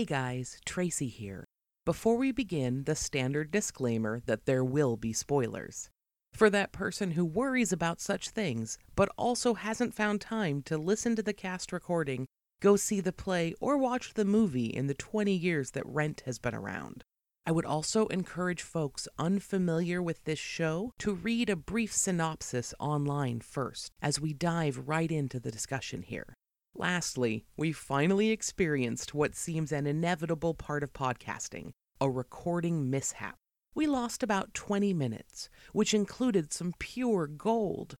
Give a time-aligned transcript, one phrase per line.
[0.00, 1.44] Hey guys, Tracy here.
[1.84, 5.90] Before we begin, the standard disclaimer that there will be spoilers.
[6.32, 11.16] For that person who worries about such things, but also hasn't found time to listen
[11.16, 12.24] to the cast recording,
[12.62, 16.38] go see the play, or watch the movie in the 20 years that Rent has
[16.38, 17.04] been around.
[17.44, 23.42] I would also encourage folks unfamiliar with this show to read a brief synopsis online
[23.42, 26.36] first as we dive right into the discussion here.
[26.74, 33.36] Lastly, we finally experienced what seems an inevitable part of podcasting a recording mishap.
[33.74, 37.94] We lost about 20 minutes, which included some pure gold.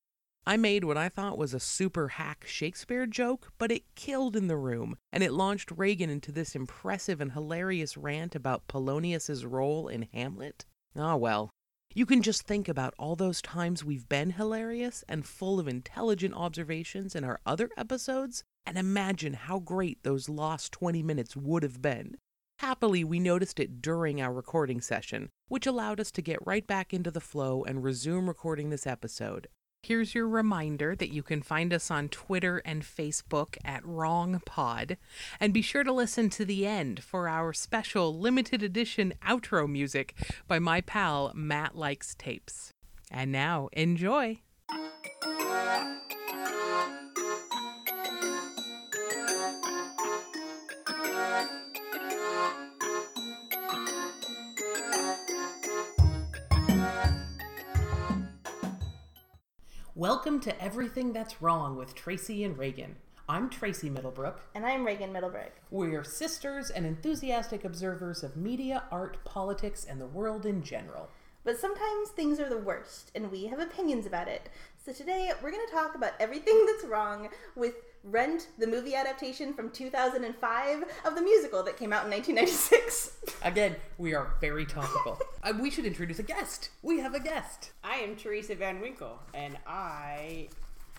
[0.47, 4.47] I made what I thought was a super hack Shakespeare joke, but it killed in
[4.49, 9.87] the room, and it launched Reagan into this impressive and hilarious rant about Polonius's role
[9.87, 10.65] in Hamlet.
[10.97, 11.51] Ah, well.
[11.93, 16.35] You can just think about all those times we've been hilarious and full of intelligent
[16.35, 21.83] observations in our other episodes, and imagine how great those lost 20 minutes would have
[21.83, 22.17] been.
[22.61, 26.93] Happily, we noticed it during our recording session, which allowed us to get right back
[26.93, 29.49] into the flow and resume recording this episode.
[29.83, 34.99] Here's your reminder that you can find us on Twitter and Facebook at Wrong Pod,
[35.41, 40.15] and be sure to listen to the end for our special limited edition outro music
[40.47, 42.73] by my pal Matt Likes Tapes.
[43.11, 44.43] And now, enjoy!
[60.01, 62.97] Welcome to Everything That's Wrong with Tracy and Reagan.
[63.29, 64.41] I'm Tracy Middlebrook.
[64.55, 65.53] And I'm Reagan Middlebrook.
[65.71, 71.11] We're sisters and enthusiastic observers of media, art, politics, and the world in general.
[71.45, 74.49] But sometimes things are the worst, and we have opinions about it.
[74.83, 79.53] So today we're going to talk about everything that's wrong with Rent, the movie adaptation
[79.53, 83.13] from 2005 of the musical that came out in 1996.
[83.43, 85.21] Again, we are very topical.
[85.43, 86.71] uh, we should introduce a guest.
[86.83, 87.73] We have a guest.
[87.85, 90.49] I am Teresa Van Winkle, and I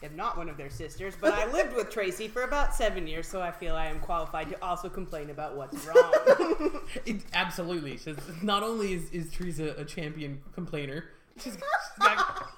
[0.03, 3.27] am not one of their sisters, but I lived with Tracy for about seven years,
[3.27, 6.81] so I feel I am qualified to also complain about what's wrong.
[7.05, 7.97] It, absolutely.
[7.97, 11.05] She's, not only is, is Teresa a champion complainer,
[11.37, 11.57] she's, she's
[11.99, 12.49] got.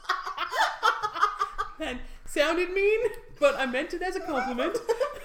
[1.79, 1.97] that
[2.33, 2.99] sounded mean,
[3.39, 4.77] but I meant it as a compliment.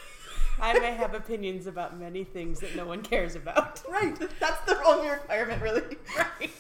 [0.61, 3.83] I may have opinions about many things that no one cares about.
[3.91, 4.19] right.
[4.41, 5.83] That's the only requirement, really.
[6.17, 6.51] Right.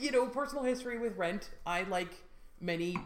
[0.00, 1.50] You know, personal history with Rent.
[1.64, 2.12] I, like
[2.60, 2.96] many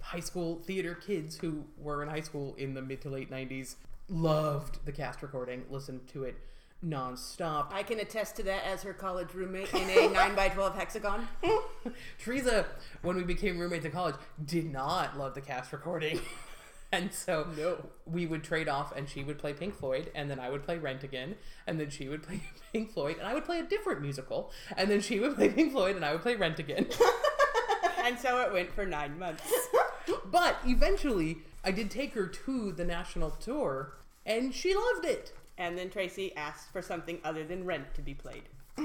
[0.00, 3.74] high school theater kids who were in high school in the mid to late 90s,
[4.08, 6.36] loved the cast recording, listened to it
[6.84, 7.72] nonstop.
[7.72, 11.28] I can attest to that as her college roommate in a 9x12 hexagon.
[12.18, 12.66] Teresa,
[13.02, 14.14] when we became roommates in college,
[14.44, 16.20] did not love the cast recording.
[16.92, 17.84] and so No.
[18.06, 20.78] we would trade off, and she would play Pink Floyd, and then I would play
[20.78, 21.36] Rent again,
[21.66, 22.40] and then she would play
[22.72, 25.72] Pink Floyd, and I would play a different musical, and then she would play Pink
[25.72, 26.86] Floyd, and I would play Rent again.
[28.04, 29.42] and so it went for nine months.
[30.30, 33.92] but eventually, I did take her to the national tour,
[34.24, 35.32] and she loved it.
[35.60, 38.44] And then Tracy asked for something other than Rent to be played.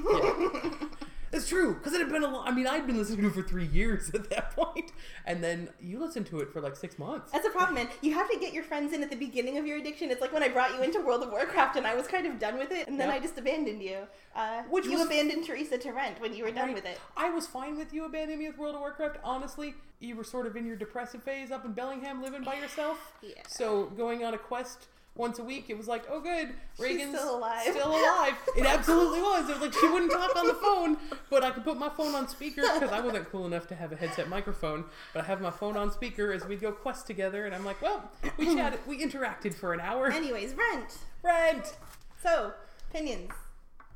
[1.32, 2.48] It's true because it had been a long.
[2.48, 4.94] I mean, I'd been listening to it for three years at that point,
[5.26, 7.32] and then you listened to it for like six months.
[7.34, 7.90] That's a problem, man.
[8.02, 10.12] You have to get your friends in at the beginning of your addiction.
[10.12, 12.40] It's like when I brought you into World of Warcraft and I was kind of
[12.40, 13.18] done with it, and then Yep.
[13.18, 14.08] I just abandoned you.
[14.34, 16.76] Uh, Which you was- abandoned Teresa to Rent when you were done Right.
[16.76, 17.02] with it.
[17.18, 19.18] I was fine with you abandoning me with World of Warcraft.
[19.22, 23.14] Honestly, you were sort of in your depressive phase up in Bellingham, living by yourself.
[23.22, 23.42] Yeah.
[23.48, 27.38] So going on a quest once a week, it was like, oh, good, Reagan's still
[27.38, 27.62] alive.
[27.64, 28.34] Still alive.
[28.58, 29.50] It absolutely was.
[29.50, 30.98] It was like she wouldn't talk on the phone,
[31.30, 33.92] but I could put my phone on speaker because I wasn't cool enough to have
[33.92, 34.86] a headset microphone.
[35.14, 37.82] But I have my phone on speaker as we go quest together, and I'm like,
[37.82, 40.12] well, we chatted, we interacted for an hour.
[40.12, 40.98] Anyways, Rent.
[41.24, 41.76] Rent.
[42.22, 42.54] So,
[42.90, 43.32] opinions.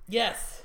[0.07, 0.63] Yes.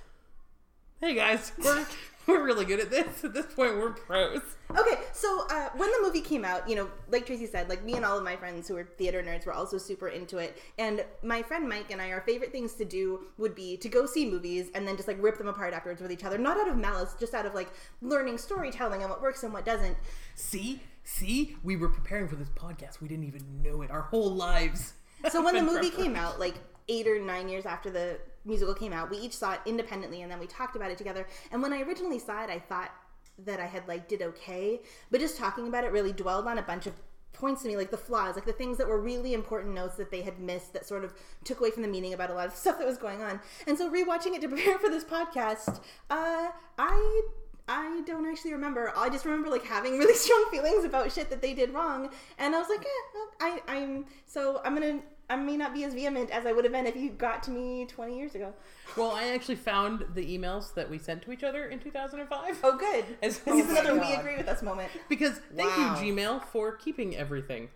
[1.01, 1.85] Hey guys, we're
[2.29, 3.25] we're really good at this.
[3.25, 4.41] At this point, we're pros.
[4.71, 7.95] Okay, so uh, when the movie came out, you know, like Tracy said, like me
[7.95, 10.59] and all of my friends who were theater nerds were also super into it.
[10.79, 14.07] And my friend Mike and I, our favorite things to do would be to go
[14.07, 16.39] see movies and then just like rip them apart afterwards with each other.
[16.39, 17.69] Not out of malice, just out of like
[18.01, 19.97] learning storytelling and what works and what doesn't.
[20.35, 23.01] See, see, we were preparing for this podcast.
[23.01, 23.91] We didn't even know it.
[23.91, 24.95] Our whole lives.
[25.31, 26.55] So when the movie came out, like
[26.89, 30.31] eight or nine years after the musical came out, we each saw it independently and
[30.31, 31.27] then we talked about it together.
[31.51, 32.91] And when I originally saw it, I thought
[33.39, 34.81] that I had like did okay,
[35.11, 36.95] but just talking about it really dwelled on a bunch of
[37.33, 40.11] points to me like the flaws like the things that were really important notes that
[40.11, 41.13] they had missed that sort of
[41.43, 43.77] took away from the meaning about a lot of stuff that was going on and
[43.77, 45.81] so rewatching it to prepare for this podcast
[46.11, 46.49] uh
[46.79, 47.23] i
[47.67, 48.93] I don't actually remember.
[48.95, 52.55] I just remember like having really strong feelings about shit that they did wrong, and
[52.55, 55.95] I was like, eh, well, I, I'm so I'm gonna I may not be as
[55.95, 58.53] vehement as I would have been if you got to me 20 years ago.
[58.97, 62.59] Well, I actually found the emails that we sent to each other in 2005.
[62.63, 63.05] Oh, good.
[63.23, 64.91] As- this is oh another we agree with us moment.
[65.09, 65.99] Because thank Wow.
[66.01, 67.69] you, Gmail, for keeping everything.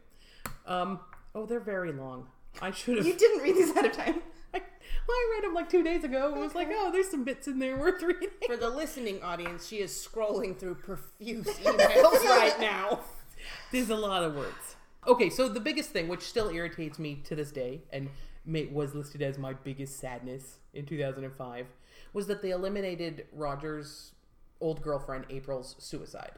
[0.67, 1.01] Um,
[1.35, 2.27] oh, they're very long.
[2.61, 3.07] I should have.
[3.07, 4.21] You didn't read these ahead of time.
[4.55, 6.35] I, well, I read them like two days ago.
[6.35, 8.29] It was like, oh, there's some bits in there worth reading.
[8.47, 13.01] For the listening audience, she is scrolling through profuse emails right now.
[13.73, 14.77] There's a lot of words.
[15.09, 18.11] Okay, so the biggest thing, which still irritates me to this day, and
[18.71, 21.67] was listed as my biggest sadness in 2005,
[22.13, 24.13] was that they eliminated Roger's
[24.61, 26.33] old girlfriend April's suicide.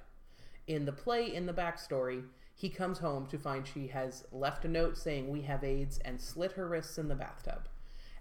[0.69, 2.23] In the play, in the backstory,
[2.55, 6.21] he comes home to find she has left a note saying we have AIDS and
[6.21, 7.67] slit her wrists in the bathtub.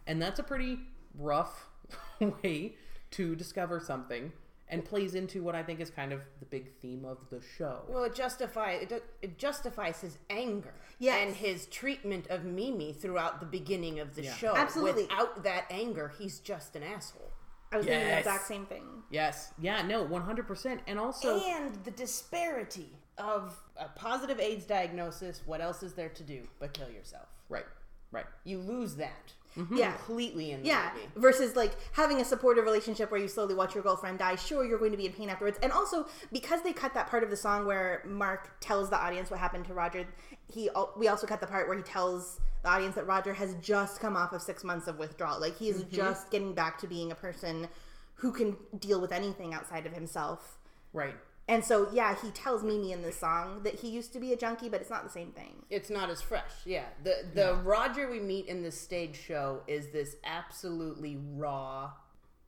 [0.07, 0.79] And that's a pretty
[1.13, 1.67] rough
[2.19, 2.73] way
[3.11, 4.31] to discover something
[4.69, 7.81] and plays into what I think is kind of the big theme of the show.
[7.87, 11.25] Well, it justifies it, it justifies his anger Yes.
[11.27, 14.33] and his treatment of Mimi throughout the beginning of the Yeah.
[14.35, 14.55] show.
[14.55, 15.03] Absolutely.
[15.03, 17.31] Without that anger, he's just an asshole.
[17.71, 19.03] I was thinking the exact same thing.
[19.11, 19.53] Yes.
[19.59, 20.79] Yeah, no, 100%.
[20.87, 25.41] And also, and the disparity of a positive AIDS diagnosis.
[25.45, 27.27] What else is there to do but kill yourself?
[27.49, 27.65] right,
[28.11, 28.25] right.
[28.43, 29.75] You lose that Mm-hmm.
[29.75, 29.91] Yeah.
[29.93, 31.07] completely in the Yeah, movie.
[31.17, 34.35] versus like having a supportive relationship where you slowly watch your girlfriend die.
[34.35, 37.23] Sure, you're going to be in pain afterwards, and also because they cut that part
[37.23, 40.07] of the song where Mark tells the audience what happened to Roger.
[40.47, 43.99] He we also cut the part where he tells the audience that Roger has just
[43.99, 45.39] come off of six months of withdrawal.
[45.39, 45.95] Like he is mm-hmm.
[45.95, 47.67] just getting back to being a person
[48.15, 50.57] who can deal with anything outside of himself.
[50.93, 51.15] Right.
[51.49, 54.37] And so, yeah, he tells Mimi in this song that he used to be a
[54.37, 55.63] junkie, but it's not the same thing.
[55.71, 56.51] It's not as fresh.
[56.63, 56.85] Yeah.
[57.03, 61.93] The the Roger we meet in this stage show is this absolutely raw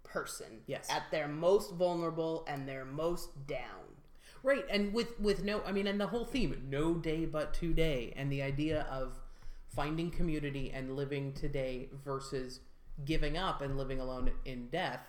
[0.04, 0.62] person.
[0.68, 0.88] Yes.
[0.92, 3.98] At their most vulnerable and their most down.
[4.44, 4.66] Right.
[4.70, 8.32] And with with no I mean and the whole theme, no day but today and
[8.32, 9.20] the idea of
[9.68, 12.60] finding community and living today versus
[13.04, 15.02] giving up and living alone in death,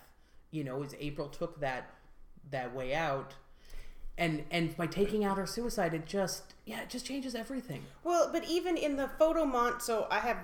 [0.49, 1.91] you know, is April took that
[2.49, 3.35] that way out
[4.17, 7.83] and and by taking out her suicide it just yeah, it just changes everything.
[8.03, 10.37] Well, but even in the photo mont, so I have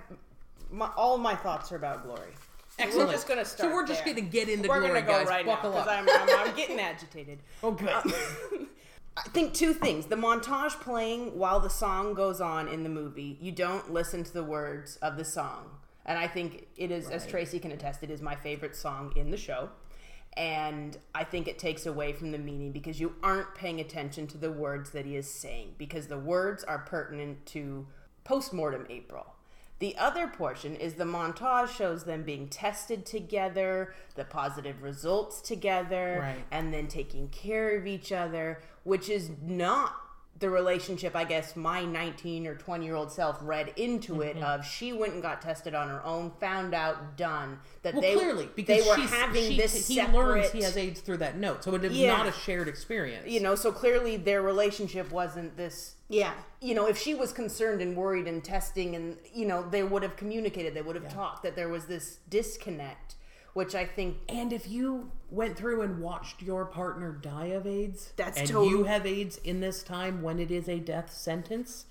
[0.69, 2.33] my, all my thoughts are about glory.
[2.77, 3.07] Excellent.
[3.07, 3.69] We're just gonna start.
[3.69, 4.13] So we're just there.
[4.13, 5.27] going to get into We're glory, gonna go guys.
[5.27, 5.85] right Buckle now up.
[5.85, 7.39] because I'm, I'm, I'm getting agitated.
[7.63, 7.89] oh, good.
[7.89, 8.13] Um,
[9.17, 10.05] I think two things.
[10.05, 14.33] The montage playing while the song goes on in the movie, you don't listen to
[14.33, 15.71] the words of the song.
[16.05, 19.29] And I think it is, as Tracy can attest, it is my favorite song in
[19.29, 19.69] the show.
[20.37, 24.37] And I think it takes away from the meaning because you aren't paying attention to
[24.37, 27.87] the words that he is saying because the words are pertinent to
[28.23, 29.35] postmortem April.
[29.79, 36.19] The other portion is the montage shows them being tested together, the positive results together,
[36.21, 36.45] Right.
[36.51, 39.93] and then taking care of each other, which is not
[40.39, 44.37] the relationship I guess my 19 or 20 year old self read into Mm-hmm.
[44.39, 48.01] it of she went and got tested on her own, found out, done that Well,
[48.01, 51.01] they clearly, because they were she's, having she, this he separate, learns he has AIDS
[51.01, 52.15] through that note, so it is Yeah.
[52.17, 53.27] not a shared experience.
[53.27, 56.33] you know, so clearly their relationship wasn't this Yeah.
[56.61, 60.03] you know, if she was concerned and worried and testing, and you know, they would
[60.03, 63.15] have communicated, they would have talked that there was this disconnect,
[63.53, 68.13] which I think And if you went through and watched your partner die of AIDS,
[68.15, 71.85] That's and total- you have AIDS in this time when it is a death sentence,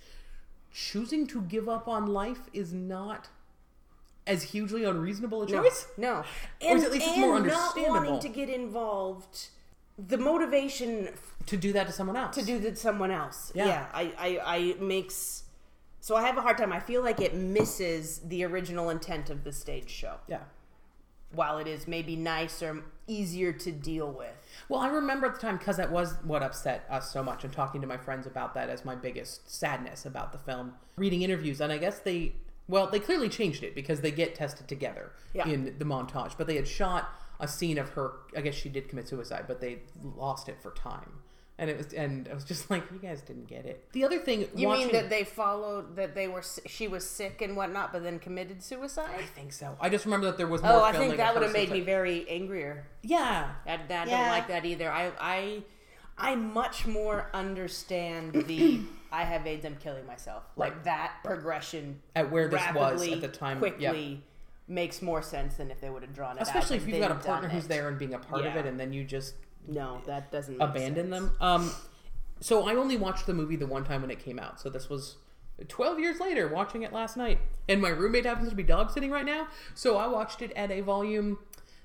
[0.72, 3.28] choosing to give up on life is not
[4.26, 5.86] as hugely unreasonable a choice.
[5.96, 6.24] no, Or
[6.60, 7.94] and, is at least it's more not understandable.
[7.94, 9.48] wanting to get involved.
[9.98, 11.08] The motivation
[11.46, 12.34] To do that to someone else.
[12.36, 13.66] to do that to someone else, Yeah.
[13.66, 15.44] yeah, I, I, I makes.
[16.00, 16.72] So I have a hard time.
[16.72, 20.16] I feel like it misses the original intent of the stage show.
[20.28, 20.40] Yeah.
[21.30, 24.32] While it is maybe nicer, easier to deal with.
[24.68, 27.52] Well, I remember at the time because that was what upset us so much, and
[27.52, 30.74] talking to my friends about that as my biggest sadness about the film.
[30.96, 32.32] Reading interviews, and I guess they,
[32.66, 35.46] well, they clearly changed it because they get tested together Yeah.
[35.46, 36.34] in the montage.
[36.38, 37.08] But they had shot
[37.40, 38.12] a scene of her.
[38.36, 41.20] I guess she did commit suicide, but they lost it for time,
[41.58, 43.84] and it was, and I was just like, you guys didn't get it.
[43.92, 47.42] The other thing, You watching, mean that they followed that they were she was sick
[47.42, 49.10] and whatnot, but then committed suicide?
[49.18, 49.76] I think so.
[49.80, 50.72] I just remember that there was more.
[50.72, 52.86] Oh, I think that would have made me very angrier.
[53.02, 54.90] Yeah, I, I don't like that either.
[54.90, 55.62] I I
[56.16, 58.80] I much more understand the
[59.12, 60.42] I have AIDS, I'm killing myself.
[60.56, 60.84] Like Right.
[60.84, 64.22] that progression At where this was at the time, quickly
[64.70, 66.42] makes more sense than if they would have drawn it.
[66.42, 67.68] especially and if you've got a partner who's it.
[67.68, 69.34] there and being a part of it, and then you just
[69.68, 71.32] No, that doesn't abandon them.
[71.40, 71.70] Um,
[72.40, 74.60] so I only watched the movie the one time when it came out.
[74.60, 75.16] So this was
[75.66, 77.38] 12 years later, watching it last night.
[77.68, 80.70] And my roommate happens to be dog sitting right now, so I watched it at
[80.70, 81.38] a volume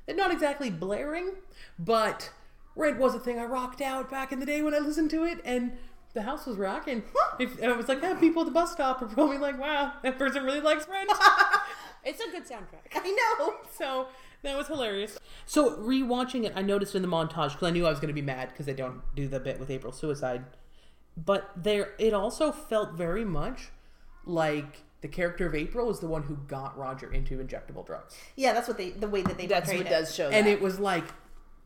[0.08, 1.32] not exactly blaring,
[1.80, 2.32] but
[2.76, 5.24] Red was a thing I rocked out back in the day when I listened to
[5.24, 5.74] it, and
[6.14, 7.04] the house was rocking.
[7.40, 9.94] if, and I was like, yeah, people at the bus stop are probably like, wow,
[10.04, 11.12] that person really likes Rent.
[12.06, 12.92] It's a good soundtrack.
[12.96, 13.54] I know.
[13.78, 14.08] so
[14.44, 15.18] that was hilarious.
[15.46, 18.14] So rewatching it, I noticed in the montage because I knew I was going to
[18.14, 20.44] be mad because they don't do the bit with April suicide.
[21.18, 23.70] But there, it also felt very much
[24.26, 28.54] like the character of April is the one who got Roger into injectable drugs, Yeah,
[28.54, 30.52] that's what they the way that they That's portrayed what does show and that.
[30.52, 31.04] it was like,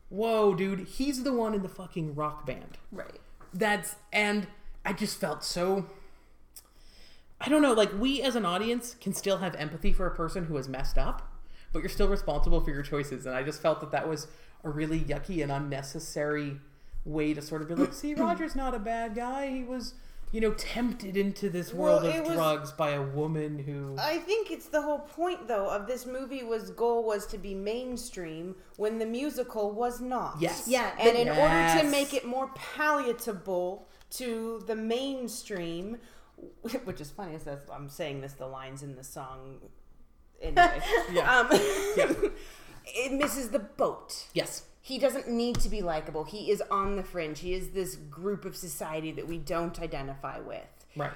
[0.08, 2.78] whoa, dude, he's the one in the fucking rock band.
[2.90, 3.18] Right.
[3.54, 4.48] That's and
[4.84, 5.86] I just felt so.
[7.40, 10.46] I don't know, like we as an audience can still have empathy for a person
[10.46, 11.30] who has messed up,
[11.72, 13.26] but you're still responsible for your choices.
[13.26, 14.26] And I just felt that that was
[14.64, 16.58] a really yucky and unnecessary
[17.04, 19.48] way to sort of be like, see, Roger's not a bad guy.
[19.50, 19.94] He was,
[20.32, 23.96] you know, tempted into this world Well, of was- drugs by a woman who.
[23.98, 27.54] I think it's the whole point, though, of this movie was goal was to be
[27.54, 30.36] mainstream when the musical was not.
[30.40, 30.66] Yes.
[30.68, 35.98] Yeah, And in order to make it more palatable to the mainstream,
[36.84, 39.58] which is funny, is that I'm saying this, the lines in the song
[40.42, 40.80] anyway.
[41.12, 41.38] Yeah.
[41.38, 41.48] Um,
[42.86, 44.26] it misses the boat.
[44.32, 44.64] Yes.
[44.80, 46.24] He doesn't need to be likable.
[46.24, 47.40] He is on the fringe.
[47.40, 50.86] He is this group of society that we don't identify with.
[50.96, 51.12] Right.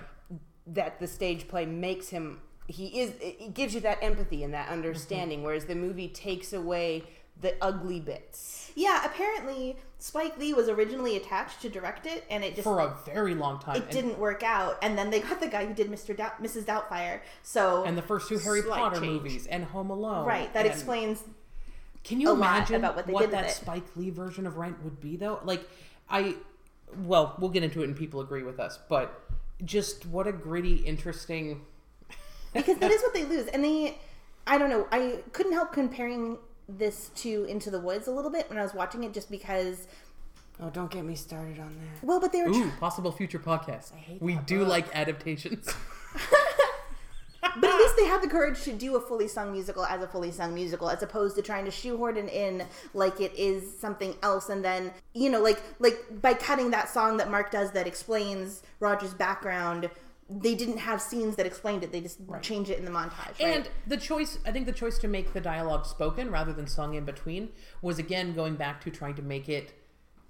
[0.66, 2.40] That the stage play makes him.
[2.66, 3.14] He is.
[3.20, 7.04] It gives you that empathy and that understanding, whereas the movie takes away
[7.40, 8.70] the ugly bits.
[8.74, 12.96] Yeah, apparently Spike Lee was originally attached to direct it, and it just For a
[13.06, 13.76] very long time.
[13.76, 14.76] it And- didn't work out.
[14.82, 16.16] And then they got the guy who did Mr.
[16.16, 16.64] Doubt, Mrs.
[16.64, 17.20] Doubtfire.
[17.44, 19.06] So and the first two Harry Potter change.
[19.22, 20.26] movies and Home Alone.
[20.26, 21.22] right, that explains.
[22.02, 23.52] Can you imagine about what what that.
[23.52, 25.38] Spike Lee version of Rent would be, though?
[25.44, 25.68] Like,
[26.10, 26.34] I,
[27.04, 29.22] well, we'll get into it and people agree with us, but
[29.64, 31.64] just what a gritty, interesting.
[32.52, 33.96] because that is what they lose and they
[34.48, 36.36] i don't know i couldn't help comparing
[36.68, 39.86] this to into the woods a little bit when i was watching it just because
[40.60, 42.06] Oh, don't get me started on that.
[42.06, 43.92] well but they were Ooh, possible future podcast.
[43.94, 44.68] hate we that do book.
[44.68, 45.66] like adaptations.
[47.60, 50.06] but at least they had the courage to do a fully sung musical as a
[50.06, 52.64] fully sung musical as opposed to trying to shoehorn it in
[52.94, 57.16] like it is something else and then you know like like by cutting that song
[57.16, 59.90] that mark does that explains roger's background
[60.40, 63.40] they didn't have scenes that explained it they just change it in the montage right?
[63.40, 66.94] And the choice, I think the choice to make the dialogue spoken rather than sung
[66.94, 69.74] in between was again going back to trying to make it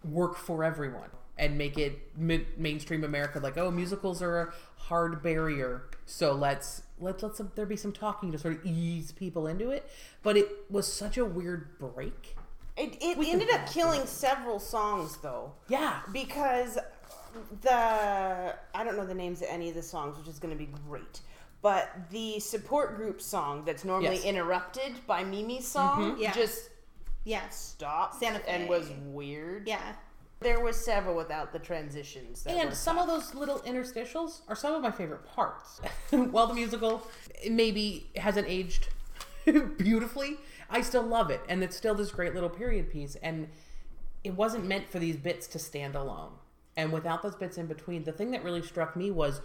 [0.05, 3.39] work for everyone and make it mi- mainstream America.
[3.39, 8.33] Like, oh, musicals are a hard barrier, so let's let let's there be some talking
[8.33, 9.89] to sort of ease people into it.
[10.23, 12.37] But it was such a weird break.
[12.77, 15.53] It, it We ended up pass killing several songs, though.
[15.69, 16.79] Yeah, because
[17.61, 20.59] the I don't know the names of any of the songs, which is going to
[20.59, 21.21] be great.
[21.61, 24.25] But the support group song that's normally Yes.
[24.25, 26.21] interrupted by Mimi's song mm-hmm.
[26.23, 26.33] Yeah.
[26.33, 26.71] just
[27.25, 28.45] yes stopped Santa Fe.
[28.49, 29.69] and was weird.
[29.69, 29.93] yeah
[30.41, 32.43] There were several without the transitions.
[32.43, 35.81] That and were some of those little interstitials are some of my favorite parts.
[36.11, 37.07] While the musical
[37.49, 38.89] maybe hasn't aged
[39.45, 43.15] beautifully, I still love it, and it's still this great little period piece.
[43.23, 43.49] And
[44.25, 46.33] it wasn't meant for these bits to stand alone.
[46.77, 49.41] And without those bits in between, the thing that really struck me was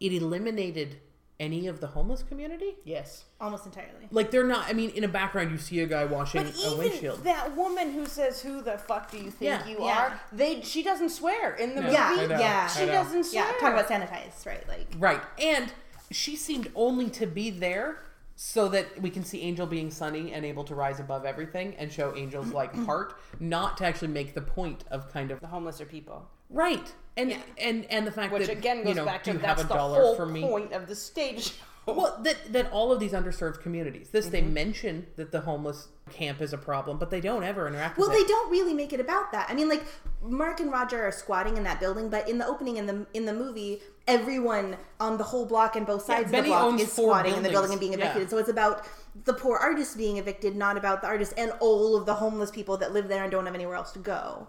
[0.00, 0.96] it eliminated
[1.40, 2.74] any of the homeless community.
[2.84, 3.24] yes.
[3.40, 4.68] almost entirely Like they're not.
[4.68, 7.24] I mean, in a background, you see a guy washing But a even windshield.
[7.24, 9.66] that woman who says, "Who the fuck do you think Yeah.
[9.66, 9.98] you Yeah.
[9.98, 11.82] are?" They she doesn't swear in the No.
[11.82, 11.92] movie.
[11.94, 12.92] yeah I know, yeah I She know.
[12.92, 13.44] doesn't swear.
[13.46, 15.20] yeah talk about sanitized right like Right.
[15.40, 15.72] And
[16.12, 17.98] she seemed only to be there
[18.44, 21.92] so that we can see Angel being sunny and able to rise above everything and
[21.92, 25.80] show Angel's like heart, not to actually make the point of kind of the homeless
[25.80, 26.28] are people.
[26.50, 26.92] right.
[27.16, 29.74] And and and the fact Which that again goes you know, back to that's the
[29.76, 31.64] whole point of the stage show.
[31.86, 34.10] Well, that that all of these underserved communities.
[34.10, 34.54] This they Mm-hmm.
[34.54, 38.16] mention that the homeless camp is a problem, but they don't ever interact Well, with
[38.16, 38.28] they it.
[38.28, 39.48] don't really make it about that.
[39.50, 39.82] I mean, like
[40.22, 43.24] Mark and Roger are squatting in that building, but in the opening in the in
[43.26, 46.92] the movie, everyone on the whole block and both sides of Benny the block is
[46.94, 48.22] four squatting in the building and being evicted.
[48.22, 48.28] Yeah.
[48.28, 48.84] So it's about
[49.24, 52.76] the poor artists being evicted, not about the artists and all of the homeless people
[52.78, 54.46] that live there and don't have anywhere else to go.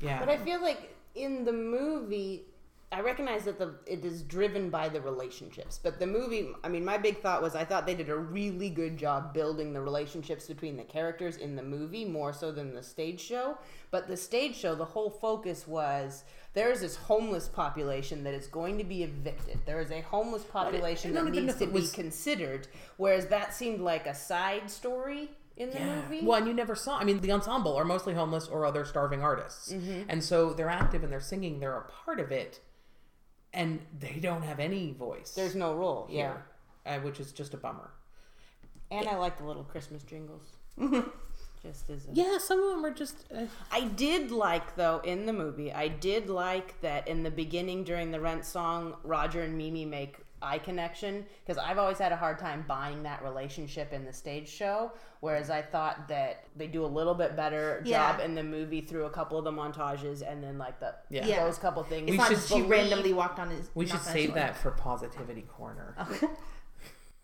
[0.00, 0.18] Yeah.
[0.20, 2.44] But I feel like in the movie,
[2.92, 5.80] I recognize that the it is driven by the relationships.
[5.82, 8.70] But the movie, I mean, my big thought was I thought they did a really
[8.70, 12.82] good job building the relationships between the characters in the movie more so than the
[12.84, 13.58] stage show.
[13.90, 16.22] But the stage show, the whole focus was
[16.52, 19.58] there is this homeless population that is going to be evicted.
[19.66, 23.80] There is a homeless population that needs to it be was- considered, whereas that seemed
[23.80, 25.96] like a side story in the Yeah.
[26.02, 26.24] movie.
[26.24, 26.98] Well, and you never saw.
[26.98, 30.08] I mean, the ensemble are mostly homeless or other starving artists, Mm-hmm.
[30.08, 31.58] and so they're active and they're singing.
[31.60, 32.60] They're a part of it,
[33.54, 35.30] and they don't have any voice.
[35.30, 36.06] There's no role.
[36.10, 36.16] Yeah.
[36.16, 36.44] here,
[36.86, 37.90] uh, which is just a bummer.
[38.90, 40.42] And I like the little Christmas jingles.
[41.62, 42.04] Just is.
[42.06, 42.12] A...
[42.12, 43.24] Yeah, some of them are just.
[43.34, 45.72] Uh, I did like though in the movie.
[45.72, 50.18] I did like that in the beginning during the Rent song, Roger and Mimi make
[50.44, 54.48] eye connection because I've always had a hard time buying that relationship in the stage
[54.48, 54.92] show.
[55.20, 58.12] Whereas I thought that they do a little bit better Yeah.
[58.12, 61.24] job in the movie through a couple of the montages and then like the Yeah.
[61.26, 61.44] Yeah.
[61.44, 62.08] those couple things.
[62.10, 63.70] It's not should just she believe- randomly walked on his.
[63.74, 65.96] we should knocked on his save that for positivity corner.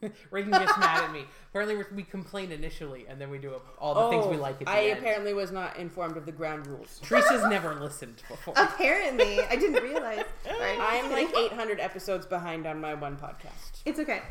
[0.30, 1.24] Reagan gets mad at me.
[1.50, 4.54] Apparently, we- we complain initially, and then we do all the things we oh, like
[4.54, 4.98] at the Oh, I end.
[4.98, 7.00] apparently was not informed of the ground rules.
[7.02, 8.54] Teresa's never listened before.
[8.56, 10.24] Apparently, I didn't realize.
[10.44, 10.76] Sorry.
[10.78, 13.82] I'm like 800 episodes behind on my one podcast.
[13.84, 14.22] It's okay.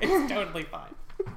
[0.00, 0.94] it's totally fine.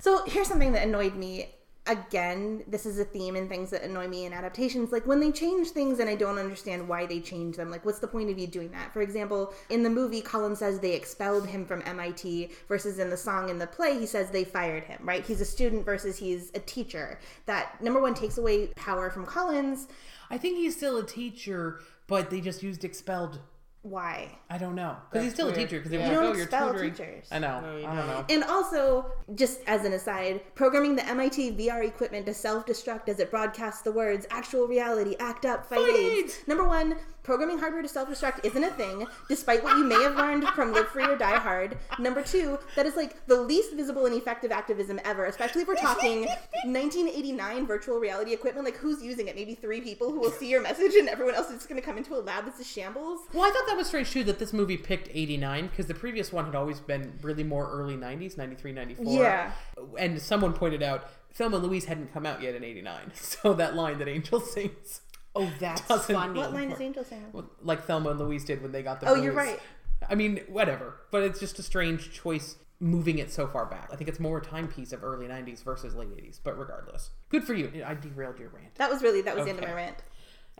[0.00, 1.54] So here's something that annoyed me.
[1.88, 4.92] Again, this is a theme in things that annoy me in adaptations.
[4.92, 7.70] Like when they change things and I don't understand why they change them.
[7.70, 8.92] Like, what's the point of you doing that?
[8.92, 13.16] For example, in the movie, Collins says they expelled him from MIT, versus in the
[13.16, 15.24] song in the play, he says they fired him, right?
[15.24, 17.18] He's a student versus he's a teacher.
[17.46, 19.88] That, number one, takes away power from Collins.
[20.30, 23.40] I think he's still a teacher, but they just used expelled.
[23.82, 24.36] Why?
[24.50, 25.58] I don't know because he's still weird.
[25.58, 26.08] a teacher because they Yeah.
[26.08, 27.28] were You don't "Oh, you're expel tutoring." teachers.
[27.30, 27.60] I know.
[27.60, 28.24] No, I don't know.
[28.28, 33.20] And also, just as an aside, programming the MIT VR equipment to self destruct as
[33.20, 36.18] it broadcasts the words actual reality, act up, fight, Fight AIDS.
[36.34, 36.38] AIDS.
[36.48, 36.96] Number one,
[37.28, 40.72] programming hardware to self destruct isn't a thing, despite what you may have learned from
[40.72, 41.76] Live Free or Die Hard.
[41.98, 45.74] Number two, that is like the least visible and effective activism ever, especially if we're
[45.74, 46.22] talking
[46.64, 48.64] 1989 virtual reality equipment.
[48.64, 49.36] Like, who's using it?
[49.36, 51.84] Maybe three people who will see your message, and everyone else is just going to
[51.84, 53.20] come into a lab that's a shambles.
[53.34, 56.32] Well, I thought that was strange too that this movie picked 89 because the previous
[56.32, 59.04] one had always been really more early 90s, 93, 94.
[59.04, 59.52] Yeah.
[59.98, 63.12] And someone pointed out Thelma and Louise hadn't come out yet in 89.
[63.14, 65.02] So that line that Angel sings,
[65.34, 66.38] Oh, that's Doesn't- funny.
[66.38, 67.32] What line is Angel saying?
[67.62, 69.60] like Thelma and Louise did when they got the Oh, you're right.
[70.08, 70.96] I mean, whatever.
[71.10, 73.90] But it's just a strange choice moving it so far back.
[73.92, 76.38] I think it's more a timepiece of early 90s versus late 80s.
[76.42, 77.82] But regardless, good for you.
[77.84, 78.74] I derailed your rant.
[78.76, 79.96] That was really, that was the end of my rant.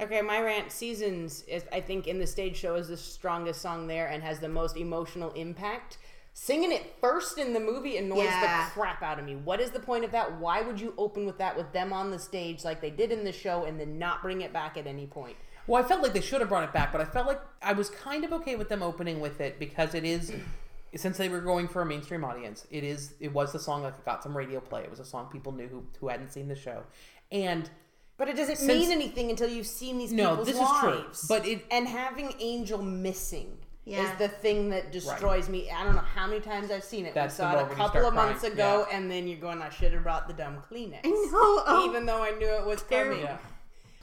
[0.00, 3.86] Okay, my rant seasons is I think in the stage show is the strongest song
[3.88, 5.98] there and has the most emotional impact.
[6.40, 8.64] Singing it first in the movie annoys Yeah.
[8.66, 9.34] the crap out of me.
[9.34, 10.38] What is the point of that?
[10.38, 13.24] Why would you open with that with them on the stage like they did in
[13.24, 15.36] the show and then not bring it back at any point?
[15.66, 17.72] Well, I felt like they should have brought it back, but I felt like I
[17.72, 20.32] was kind of okay with them opening with it because it is,
[20.94, 24.02] since they were going for a mainstream audience, it is it was the song that
[24.04, 24.84] got some radio play.
[24.84, 26.84] It was a song people knew who, who hadn't seen the show,
[27.32, 27.68] and
[28.16, 31.04] But it doesn't Since- mean anything until you've seen these No, people's this is true.
[31.28, 33.58] But it- and having Angel missing
[33.88, 34.12] Yeah.
[34.12, 35.70] is the thing that destroys me.
[35.70, 37.14] I don't know how many times I've seen it.
[37.14, 38.54] That's we saw it a couple of months crying.
[38.54, 38.96] ago, Yeah.
[38.96, 41.62] and then you're going, "I should have brought the dumb Kleenex." I know.
[41.66, 41.86] Oh.
[41.90, 43.20] even though I knew it was coming.
[43.20, 43.38] Yeah.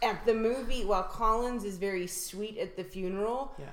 [0.03, 3.65] At the movie, while Collins is very sweet at the funeral, yeah,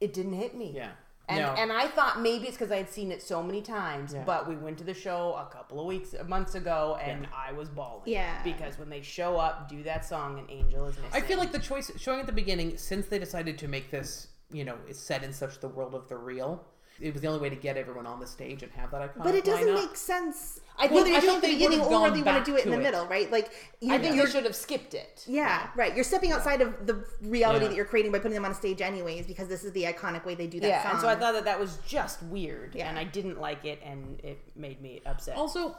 [0.00, 0.72] it didn't hit me.
[0.74, 0.90] yeah,
[1.28, 4.14] And, no, and I thought maybe it's because I had seen it so many times,
[4.14, 4.22] Yeah.
[4.24, 7.68] but we went to the show a couple of weeks, months ago, and I was
[7.68, 8.02] bawling.
[8.06, 8.40] Yeah.
[8.44, 11.10] Because when they show up, do that song, and Angel is missing.
[11.12, 14.28] I feel like the choice showing at the beginning, since they decided to make this,
[14.50, 16.64] you know, is set in such the world of the real.
[16.98, 19.22] It was the only way to get everyone on the stage and have that iconic
[19.24, 19.74] But it doesn't lineup.
[19.88, 20.60] make sense.
[20.78, 22.08] I whether think- you're I doing it thought at the they beginning would've or whether
[22.10, 22.82] gone you want to do it in the it.
[22.82, 23.30] middle, right?
[23.30, 23.50] Like
[23.82, 25.22] you're, I think you're they should have skipped it.
[25.26, 25.94] yeah, right.
[25.94, 27.68] You're stepping outside of the reality Yeah.
[27.68, 30.24] that you're creating by putting them on a stage, anyways, because this is the iconic
[30.24, 30.92] way they do that Yeah, song.
[30.92, 32.88] and so I thought that that was just weird, Yeah.
[32.88, 35.36] and I didn't like it, and it made me upset.
[35.36, 35.76] Also,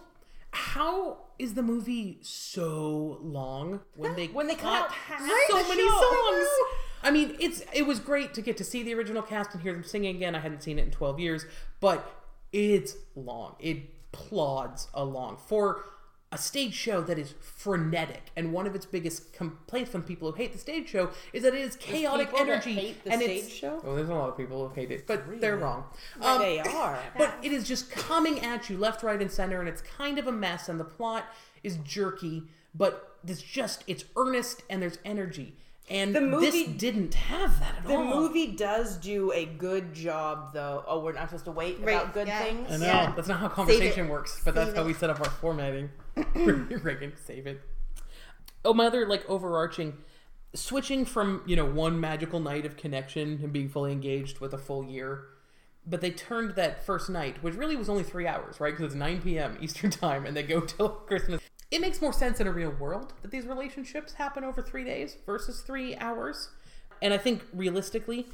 [0.52, 5.68] how is the movie so long when they When they cut out half so the
[5.70, 6.00] many show.
[6.00, 6.48] songs?
[7.08, 9.74] I mean, it's it was great to get to see the original cast and hear
[9.74, 10.36] them singing again.
[10.36, 11.46] I hadn't seen it in twelve years,
[11.80, 12.06] but
[12.52, 13.56] it's long.
[13.60, 15.84] It plods along for
[16.34, 18.32] a stage show that is frenetic.
[18.36, 21.54] And one of its biggest complaints from people who hate the stage show is that
[21.54, 22.74] it is chaotic people that energy.
[22.74, 23.82] hate the and stage it's, show?
[23.86, 25.86] Oh, there's a lot of people who hate it, but they're wrong.
[26.20, 27.00] But Um, they are.
[27.18, 30.28] but it is just coming at you left, right, and center, and it's kind of
[30.28, 30.68] a mess.
[30.68, 31.24] And the plot
[31.64, 32.44] is jerky,
[32.76, 35.56] but it's just it's earnest and there's energy.
[35.90, 38.10] And The movie- this didn't have that at The all.
[38.10, 40.84] The movie does do a good job, though.
[40.86, 42.44] Oh, we're not supposed to wait Right, about good yeah.
[42.44, 42.72] things.
[42.72, 43.14] I know Yeah.
[43.16, 45.90] that's not how conversation works, but that's Save how we set up our formatting.
[46.36, 47.62] Reagan, save it.
[48.66, 49.98] Oh, my other like overarching
[50.54, 54.58] switching from you know one magical night of connection and being fully engaged with a
[54.58, 55.26] full year,
[55.86, 58.74] but they turned that first night, which really was only three hours, right?
[58.74, 59.58] Because it's 9 p.m.
[59.62, 61.40] Eastern time, and they go till Christmas.
[61.70, 65.18] It makes more sense in a real world that these relationships happen over three days
[65.26, 66.50] versus three hours.
[67.02, 68.28] And I think realistically,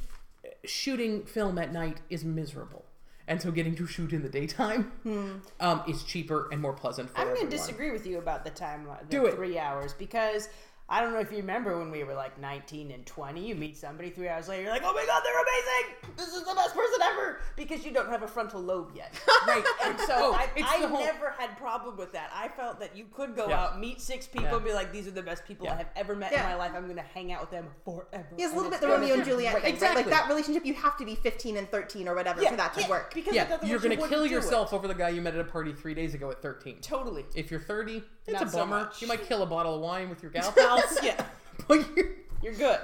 [0.65, 2.85] shooting film at night is miserable.
[3.27, 7.19] And so getting to shoot in the daytime um, is cheaper and more pleasant for
[7.19, 9.35] I'm going to disagree with you about the time, the Do it.
[9.35, 10.49] three hours, because
[10.89, 13.77] I don't know if you remember when we were like 19 and 20, you meet
[13.77, 16.13] somebody three hours later, you're like, oh my god, they're amazing!
[16.17, 17.39] This is the best person ever!
[17.55, 19.13] Because you don't have a frontal lobe yet.
[19.47, 19.63] Right.
[19.83, 22.31] And so Oh, I, I whole- never had problem with that.
[22.33, 23.61] I felt that you could go Yeah.
[23.63, 24.55] out, meet six people, Yeah.
[24.55, 25.73] and be like, these are the best people Yeah.
[25.73, 26.43] I have ever met Yeah.
[26.43, 26.71] in my life.
[26.75, 28.25] I'm going to hang out with them forever.
[28.37, 29.77] Yeah, it's a little bit the Romeo and be Juliet great.
[29.79, 29.95] thing, right?
[29.97, 32.73] Like that relationship, you have to be 15 and 13 or whatever Yeah, for that
[32.75, 33.13] to yeah, work.
[33.13, 35.73] Because Yeah, you're gonna wouldn't kill yourself over the guy you met at a party
[35.73, 36.79] three days ago at 13.
[36.81, 37.25] Totally.
[37.35, 38.79] If you're 30, it's Not a bummer.
[38.85, 39.01] much.
[39.01, 40.99] you might kill a bottle of wine with your gal pals.
[41.03, 41.25] Yeah.
[41.67, 42.05] but you're,
[42.41, 42.79] You're good.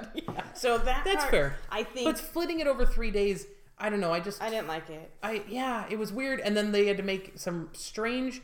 [0.54, 1.56] So that that's part, fair.
[1.70, 3.46] I think But splitting it over three days,
[3.78, 4.12] I don't know.
[4.12, 5.10] I just, I didn't like it.
[5.22, 6.40] I yeah, it was weird.
[6.40, 8.42] And then they had to make some strange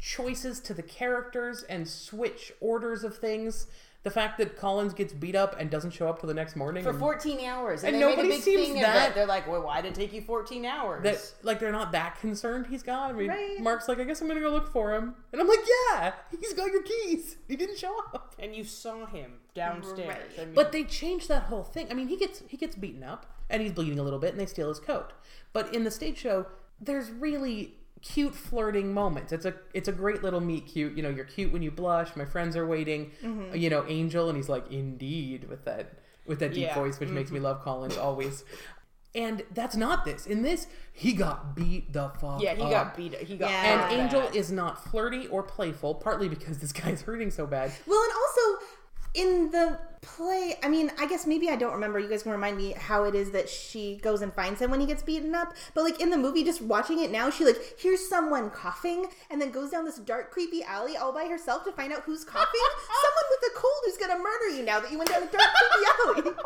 [0.00, 3.66] choices to the characters and switch orders of things.
[4.04, 6.84] The fact that Collins gets beat up and doesn't show up till the next morning,
[6.84, 7.82] For and 14 hours.
[7.82, 9.14] And, And they nobody big seems thing that- it.
[9.16, 11.02] They're like, well, why did it take you 14 hours?
[11.02, 13.10] that like they're not that concerned he's gone.
[13.10, 13.60] I mean, Right.
[13.60, 15.58] Mark's like, I guess I'm gonna go look for him, and I'm like,
[15.90, 17.36] yeah, he's got your keys.
[17.48, 18.36] He didn't show up.
[18.38, 20.08] and you saw him downstairs.
[20.08, 20.40] Right.
[20.40, 21.88] I mean, But they changed that whole thing.
[21.90, 24.40] I mean, he gets he gets beaten up and he's bleeding a little bit, and
[24.40, 25.12] they steal his coat.
[25.52, 26.46] But in the stage show,
[26.80, 29.32] there's really cute flirting moments.
[29.32, 30.96] It's a it's a great little meet cute.
[30.96, 32.14] You know, you're cute when you blush.
[32.16, 33.12] My friends are waiting.
[33.22, 33.56] Mm-hmm.
[33.56, 35.94] You know, Angel, and he's like, indeed, with that
[36.26, 36.74] with that deep Yeah.
[36.74, 37.46] voice, which makes me mm-hmm.
[37.46, 38.44] love Collins always.
[39.14, 40.26] And that's not this.
[40.26, 42.42] In this, he got beat the fuck.
[42.42, 42.70] yeah, he up.
[42.70, 43.14] got beat.
[43.14, 43.88] He got Yeah.
[43.90, 44.36] And Angel bad.
[44.36, 47.72] is not flirty or playful, partly because this guy's hurting so bad.
[47.86, 48.64] Well, and also
[49.18, 51.98] in the play, I mean, I guess maybe I don't remember.
[51.98, 54.80] You guys can remind me how it is that she goes and finds him when
[54.80, 55.54] he gets beaten up.
[55.74, 59.40] But like in the movie, just watching it now, she like hears someone coughing and
[59.42, 62.60] then goes down this dark, creepy alley all by herself to find out who's coughing.
[63.02, 65.50] someone with a cold who's gonna murder you now that you went down a dark,
[66.14, 66.36] creepy alley.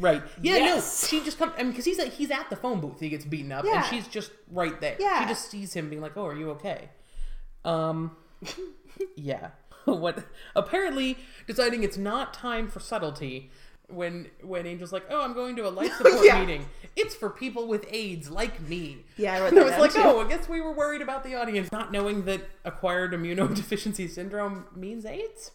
[0.00, 0.22] Right.
[0.40, 0.56] Yeah.
[0.58, 1.02] Yes.
[1.02, 1.08] No.
[1.18, 1.52] She just comes.
[1.58, 3.00] I mean, because he's at, he's at the phone booth.
[3.00, 3.78] He gets beaten up, Yeah.
[3.78, 4.94] and she's just right there.
[5.00, 5.22] Yeah.
[5.22, 6.88] She just sees him, being like, "Oh, are you okay?"
[7.64, 8.16] Um.
[9.16, 9.50] yeah.
[9.84, 10.24] what?
[10.56, 13.50] Apparently, deciding it's not time for subtlety.
[13.90, 16.40] When when Angel's like, "Oh, I'm going to a life support Yeah.
[16.40, 16.66] meeting.
[16.94, 20.02] It's for people with AIDS like me." Yeah, I And I that was like, too.
[20.04, 24.66] "Oh, I guess we were worried about the audience not knowing that acquired immunodeficiency syndrome
[24.76, 25.52] means AIDS."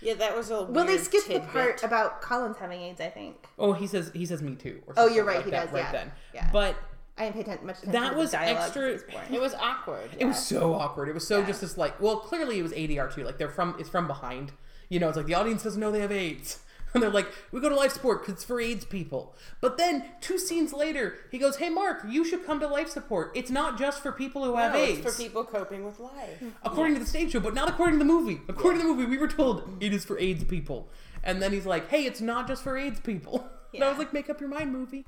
[0.00, 3.00] Yeah, that was a Well, they weird skipped the part about Collins having AIDS.
[3.00, 3.36] I think.
[3.58, 4.80] Oh, he says he says me too.
[4.86, 5.92] Or Oh, you're right, like he that does, Right yeah.
[5.92, 6.12] then.
[6.34, 6.50] Yeah.
[6.52, 6.76] But
[7.22, 8.56] I didn't pay atten- much attention That to was the dialogue.
[8.58, 9.34] 'cause extra- it was boring.
[9.34, 10.10] It was awkward.
[10.18, 11.08] It was so awkward.
[11.08, 11.46] It was so Yeah.
[11.46, 13.24] just this like, well, clearly it was ADR too.
[13.24, 14.52] Like they're from, it's from behind.
[14.88, 16.58] You know, it's like the audience doesn't know they have AIDS,
[16.94, 19.34] and they're like, we go to life support because it's for AIDS people.
[19.62, 23.32] But then two scenes later, he goes, "Hey, Mark, you should come to life support.
[23.34, 26.42] It's not just for people who have No, AIDS." it's for people coping with life.
[26.62, 28.42] according to the stage show, but not according to the movie.
[28.48, 30.88] According to the movie, we were told it is for AIDS people,
[31.24, 34.12] and then he's like, "Hey, it's not just for AIDS people." And I was like,
[34.12, 35.06] "Make up your mind, movie."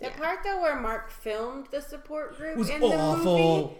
[0.00, 3.16] The part though where Mark filmed the support group was in awful.
[3.18, 3.78] the movie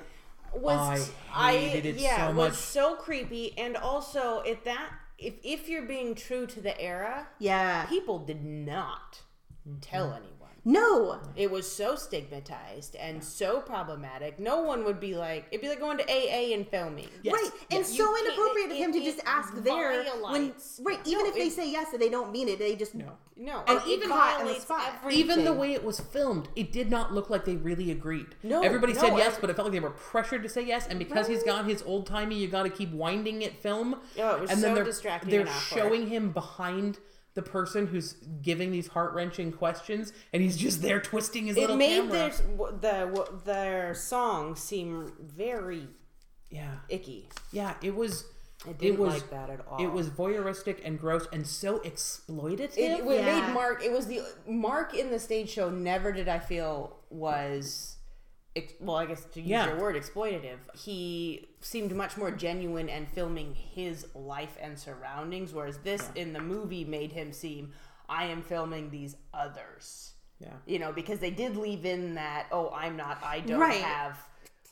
[0.54, 5.68] was I hated it yeah so was so creepy and also if that if if
[5.68, 7.85] you're being true to the era, Yeah.
[7.87, 9.20] people did not
[9.80, 10.16] tell mm-hmm.
[10.16, 10.39] anyone.
[10.64, 11.20] No.
[11.36, 14.38] It was so stigmatized and so problematic.
[14.38, 17.08] No one would be like it'd be like going to AA and filming.
[17.22, 17.32] Yes.
[17.34, 17.96] Right, and Yes.
[17.96, 21.00] so You can't- inappropriate of him to it- just ask there when right.
[21.06, 23.12] Even No, if they say yes, and they don't mean it, they just No.
[23.36, 24.92] No, And even hot on the spot.
[25.10, 28.34] Even the way it was filmed, it did not look like they really agreed.
[28.42, 30.60] No, everybody no, said yes, ev- but it felt like they were pressured to say
[30.62, 30.86] yes.
[30.86, 33.94] And because he's got his old timey, you got to keep winding it film.
[34.18, 36.98] Oh, it was and then so they're, distracting They're and showing him behind
[37.34, 41.76] the person who's giving these heart wrenching questions, and he's just there twisting his little.
[41.76, 42.78] it little made camera.
[42.80, 45.86] their the their song seem very
[46.50, 47.28] Yeah, icky.
[47.52, 48.24] yeah, it was.
[48.68, 49.82] I didn't it was like that at all.
[49.82, 52.76] It was voyeuristic and gross and so exploitative.
[52.76, 53.82] It, it made Mark.
[53.82, 55.70] It was the Mark in the stage show.
[55.70, 57.96] Never did I feel was, ex-
[58.80, 59.66] well, I guess to use Yeah.
[59.68, 60.58] your word, exploitative.
[60.76, 66.40] He seemed much more genuine and filming his life and surroundings, whereas this in the
[66.40, 67.72] movie made him seem
[68.08, 70.14] I am filming these others.
[70.40, 70.54] yeah.
[70.66, 73.22] You know, because they did leave in that oh, I'm not.
[73.22, 73.82] I don't Right.
[73.82, 74.16] have.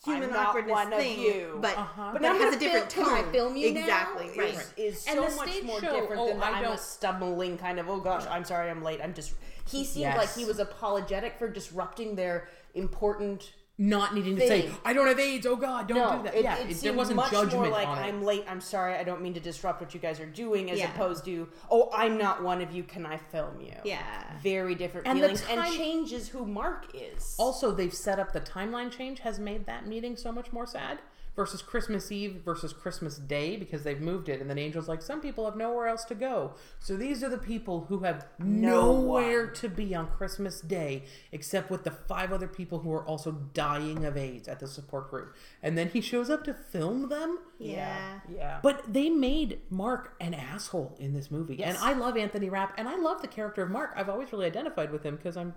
[0.04, 1.58] human I'm not awkwardness one thing, of you.
[1.60, 2.10] but Uh-huh.
[2.14, 3.16] but now it has a different film, tone.
[3.18, 3.80] Can I film you now?
[3.80, 4.54] exactly right.
[4.54, 6.62] Is, is And so the much stage more show, different oh, than the I I'm
[6.64, 7.88] a don't- stumbling kind of.
[7.90, 9.00] Oh gosh, I'm sorry, I'm late.
[9.02, 9.34] I'm just.
[9.68, 13.52] He seemed like he was apologetic for disrupting their important.
[13.80, 16.34] Not needing to say, "I don't have AIDS." Oh God, don't No, do that.
[16.34, 17.96] it, yeah, it it- there seemed wasn't much judgment more like on.
[17.98, 18.44] I'm late.
[18.48, 18.94] I'm sorry.
[18.96, 20.92] I don't mean to disrupt what you guys are doing, as Yeah.
[20.92, 22.82] opposed to oh, I'm not one of you.
[22.82, 23.74] Can I film you?
[23.84, 24.02] Yeah.
[24.42, 27.36] Very different And the feelings, and changes who Mark is.
[27.38, 30.98] Also, they've set up the timeline change has made that meeting so much more sad
[31.38, 34.40] versus Christmas Eve versus Christmas Day because they've moved it.
[34.40, 36.54] And then Angel's like, some people have nowhere else to go.
[36.80, 41.84] So these are the people who have nowhere to be on Christmas Day except with
[41.84, 45.36] the five other people who are also dying of AIDS at the support group.
[45.62, 47.38] And then he shows up to film them.
[47.60, 48.18] Yeah.
[48.28, 48.58] Yeah.
[48.60, 51.54] But they made Mark an asshole in this movie.
[51.54, 51.76] Yes.
[51.76, 53.92] And I love Anthony Rapp and I love the character of Mark.
[53.94, 55.54] I've always really identified with him because I'm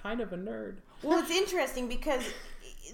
[0.00, 0.76] kind of a nerd.
[1.02, 2.22] Well, it's interesting because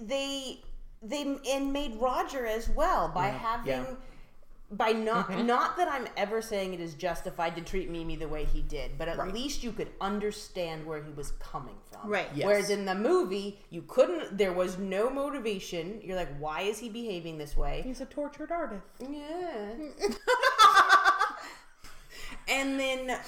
[0.01, 0.61] they
[1.03, 3.95] they and made Roger as well by having yeah.
[4.71, 5.45] by not mm-hmm.
[5.45, 8.97] not that I'm ever saying it is justified to treat Mimi the way he did,
[8.97, 12.09] but at least you could understand where he was coming from.
[12.09, 12.27] Right.
[12.33, 12.45] Yes.
[12.45, 14.37] Whereas in the movie, you couldn't.
[14.37, 15.99] There was no motivation.
[16.03, 17.81] You're like, why is he behaving this way?
[17.83, 18.83] He's a tortured artist.
[18.99, 19.73] Yeah.
[22.47, 23.19] and then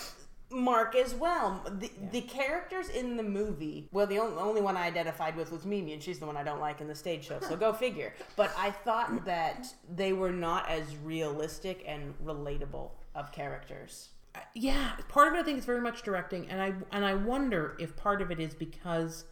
[0.51, 1.62] Mark as well.
[1.79, 5.65] The, the characters in the movie, well, the only, only one I identified with was
[5.65, 8.13] Mimi, and she's the one I don't like in the stage show, so go figure.
[8.36, 14.10] But I thought that they were not as realistic and relatable of characters.
[14.36, 17.15] Uh, yeah, part of it I think is very much directing, and I and I
[17.15, 19.25] wonder if part of it is because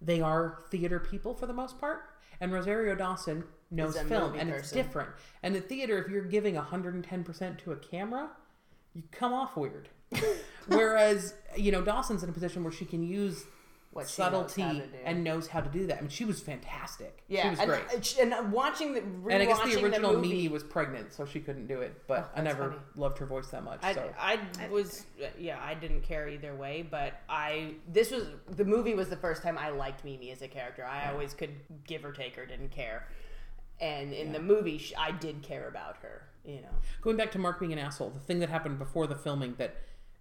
[0.00, 2.02] they are theater people for the most part,
[2.40, 5.10] and Rosario Dawson knows film, and it's different.
[5.42, 8.30] And the theater, if you're giving 110 percent to a camera,
[8.94, 9.88] you come off weird.
[10.66, 13.44] Whereas you know Dawson's in a position where she can use
[13.92, 14.84] What knows subtlety do.
[15.04, 15.98] and knows how to do that.
[15.98, 17.24] I mean, she was fantastic.
[17.28, 18.18] Yeah, she was and, great.
[18.20, 21.66] and, watching the and I guess the original movie, Mimi was pregnant, so she couldn't
[21.66, 22.02] do it.
[22.06, 22.80] But oh, I never funny.
[22.96, 23.80] loved her voice that much.
[23.82, 24.38] I, so I
[24.70, 25.06] was
[25.38, 29.42] yeah I didn't care either way but I this was the movie was the first
[29.42, 31.50] time I liked Mimi as a character I always could
[31.84, 33.06] give or take her didn't care
[33.80, 37.60] and in the movie I did care about her you know going back to Mark
[37.60, 39.76] being an asshole, the thing that happened before the filming that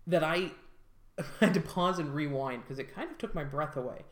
[0.08, 0.52] that I
[1.40, 4.04] had to pause and rewind because it kind of took my breath away.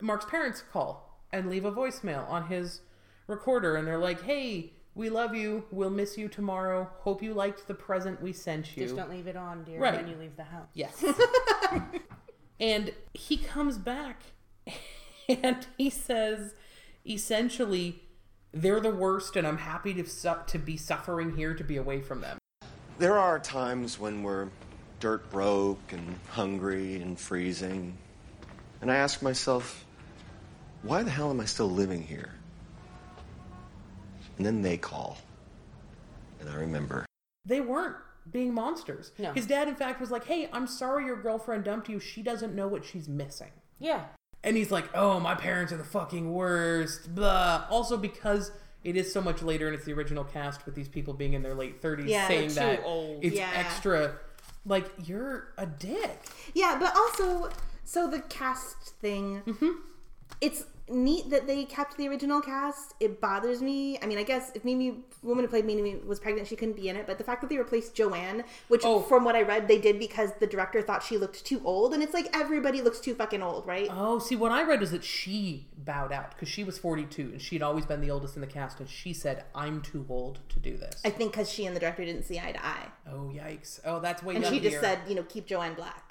[0.00, 2.80] Mark's parents call and leave a voicemail on his
[3.26, 5.64] recorder, and they're like, "Hey, we love you.
[5.70, 6.88] We'll miss you tomorrow.
[7.00, 9.94] Hope you liked the present we sent you." just don't leave it on dear Right.
[9.96, 11.04] when you leave the house Yes.
[12.60, 14.22] and he comes back
[15.28, 16.54] and he says
[17.06, 18.02] essentially
[18.52, 22.00] they're the worst and I'm happy to su- to be suffering here to be away
[22.00, 22.38] from them.
[22.98, 24.48] There are times when we're
[25.00, 27.96] dirt broke and hungry and freezing.
[28.80, 29.84] And I ask myself,
[30.82, 32.30] why the hell am I still living here?
[34.36, 35.18] And then they call.
[36.40, 37.04] And I remember.
[37.44, 37.96] They weren't
[38.30, 39.12] being monsters.
[39.18, 39.32] No.
[39.32, 41.98] His dad in fact was like, "Hey, I'm sorry your girlfriend dumped you.
[41.98, 44.04] She doesn't know what she's missing." yeah
[44.44, 47.66] And he's like, "Oh, my parents are the fucking worst." Blah.
[47.70, 48.52] Also because
[48.84, 51.42] it is so much later and it's the original cast with these people being in
[51.42, 53.22] their late 30s Yeah, saying they're that old.
[53.22, 53.50] it's Yeah.
[53.54, 54.14] extra
[54.70, 56.22] like you're a dick.
[56.54, 57.50] Yeah, but also,
[57.84, 59.70] so the cast thing, mm-hmm.
[60.40, 62.94] It's neat that they kept the original cast.
[62.98, 63.96] It bothers me.
[64.02, 66.88] I mean, I guess if Mimi, woman who played Mimi was pregnant, she couldn't be
[66.88, 67.06] in it.
[67.06, 69.00] But the fact that they replaced Joanne, which Oh.
[69.00, 71.94] from what I read, they did because the director thought she looked too old.
[71.94, 73.88] And it's like everybody looks too fucking old, right?
[73.88, 77.40] Oh, see, what I read was that she bowed out because she was 42 and
[77.40, 80.58] she'd always been the oldest in the cast, and she said, "I'm too old to
[80.58, 82.86] do this." I think because she and the director didn't see eye to eye.
[83.08, 83.78] oh, yikes!
[83.84, 84.34] Oh, that's way.
[84.34, 86.09] And she just said, you know, keep Joanne black.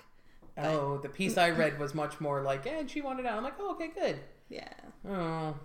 [0.65, 3.43] "Oh, the piece I read was much more like, eh, and she wanted out." I'm
[3.43, 4.19] like, "Oh, okay, good."
[4.49, 4.67] Yeah.
[5.07, 5.55] Oh,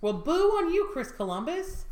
[0.00, 1.86] well, boo on you, Chris Columbus,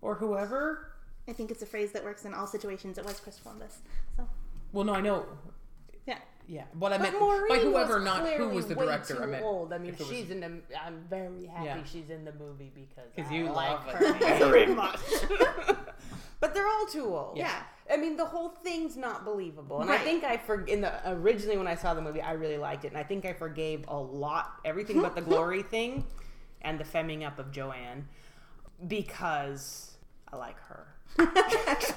[0.00, 0.92] or whoever.
[1.28, 2.98] I think it's a phrase that works in all situations.
[2.98, 3.78] It was Chris Columbus.
[4.16, 4.28] So,
[4.72, 5.26] Well, no, I know.
[6.06, 6.18] yeah.
[6.48, 9.14] Yeah, what I but meant Maureen by whoever, was not who was the way director.
[9.16, 9.72] too I meant old.
[9.72, 10.60] I mean, if it was- she's in the.
[10.80, 11.82] I'm very happy Yeah.
[11.84, 15.00] she's in the movie because I you like her very much.
[16.40, 17.36] but they're all too old.
[17.36, 17.62] Yeah.
[17.92, 21.56] I mean, the whole thing's not believable, and I think I for in the originally
[21.56, 23.96] when I saw the movie, I really liked it, and I think I forgave a
[23.98, 26.04] lot, everything but the glory thing,
[26.62, 28.08] and the femming up of Joanne,
[28.86, 29.96] because
[30.32, 30.86] I like her.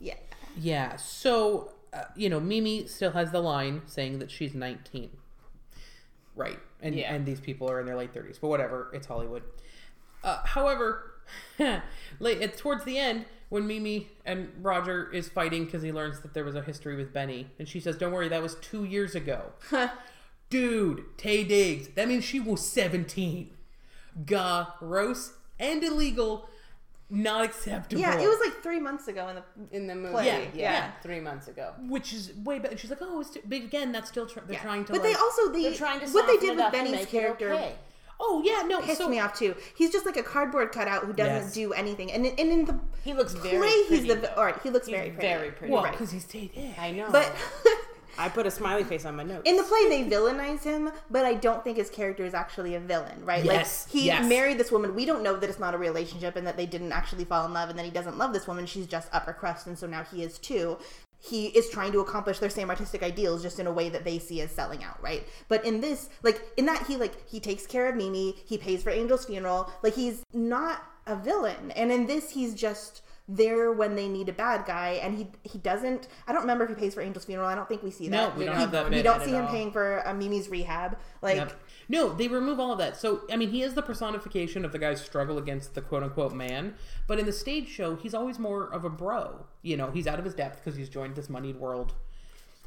[0.00, 0.14] Yeah.
[0.56, 0.96] Yeah.
[0.96, 5.10] So, uh, you know, Mimi still has the line saying that she's 19.
[6.36, 6.58] Right.
[6.80, 7.12] And Yeah.
[7.12, 9.42] and these people are in their late 30s, but whatever, it's Hollywood.
[10.22, 11.14] Uh, however,
[12.20, 16.34] late it's towards the end when Mimi and Roger is fighting because he learns that
[16.34, 19.14] there was a history with Benny, and she says, "Don't worry, that was two years
[19.14, 19.52] ago."
[20.50, 23.50] Dude, Taye Diggs, that means she was 17.
[24.26, 26.48] Gross and illegal,
[27.10, 28.00] not acceptable.
[28.00, 30.50] Yeah, it was like three months ago in the In the movie, Play, yeah, yeah.
[30.54, 31.72] yeah, three months ago.
[31.88, 32.76] which is way better.
[32.76, 34.62] She's like, oh, it's too, but again, that's still tr- they're Yeah.
[34.62, 34.92] trying to.
[34.92, 37.74] But like, they also they They're trying to what they did with Benny's character okay.
[38.20, 39.54] Oh yeah, no, pissed so me off too.
[39.76, 41.52] He's just like a cardboard cutout who doesn't Yes.
[41.54, 42.10] do anything.
[42.12, 44.34] And in- and in the He looks very play, he's pretty, the though.
[44.36, 44.60] all right.
[44.62, 45.28] He looks He's very pretty.
[45.28, 45.72] very pretty.
[45.72, 45.92] well Right.
[45.92, 46.78] because he's Taye Diggs.
[46.78, 47.32] I know, But
[48.18, 49.42] I put a smiley face on my notes.
[49.48, 52.80] in the play they villainize him but i don't think his character is actually a
[52.80, 54.28] villain right Yes, like he yes.
[54.28, 56.90] married this woman we don't know that it's not a relationship and that they didn't
[56.90, 59.68] actually fall in love and that he doesn't love this woman she's just upper crust
[59.68, 60.76] and so now he is too
[61.20, 64.18] he is trying to accomplish their same artistic ideals just in a way that they
[64.18, 65.26] see as selling out right?
[65.48, 68.82] But in this like in that he like he takes care of mimi he pays
[68.82, 71.72] for angel's funeral like he's not a villain.
[71.72, 75.58] And in this he's just there when they need a bad guy and he he
[75.58, 78.08] doesn't i don't remember if he pays for angel's funeral i don't think we see
[78.08, 78.32] that.
[78.32, 79.50] No, we don't He- have that we don't see him all.
[79.50, 81.52] paying for uh, mimi's rehab like Yep.
[81.90, 82.98] No, they remove all of that.
[82.98, 86.34] So, I mean, he is the personification of the guy's struggle against the quote unquote
[86.34, 86.74] man.
[87.06, 89.46] But in the stage show, he's always more of a bro.
[89.62, 91.94] You know, he's out of his depth because he's joined this moneyed world.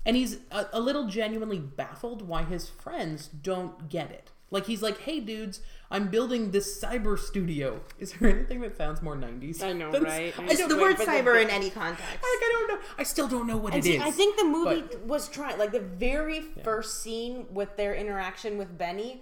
[0.07, 4.31] And he's a, a little genuinely baffled why his friends don't get it.
[4.51, 7.79] Like, he's like, hey, dudes, I'm building this cyber studio.
[7.99, 9.63] Is there anything that sounds more 90s?
[9.63, 10.33] I know, right?
[10.37, 12.85] I it's the word but the- cyber in any context Like, I don't know.
[12.97, 14.01] I still don't know what And it see, is.
[14.03, 18.57] I think the movie but- was trying, like the very first scene with their interaction
[18.57, 19.21] with Benny.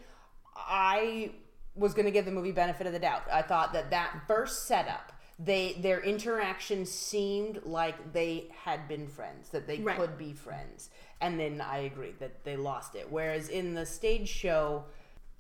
[0.56, 1.32] I
[1.76, 3.24] was going to give the movie benefit of the doubt.
[3.32, 9.50] I thought that that first setup, they their interaction seemed like they had been friends,
[9.50, 9.96] that they Right.
[9.96, 10.90] could be friends,
[11.22, 13.10] and then I agree that they lost it.
[13.10, 14.86] Whereas in the stage show,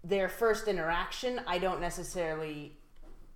[0.03, 2.75] their first interaction, I don't necessarily.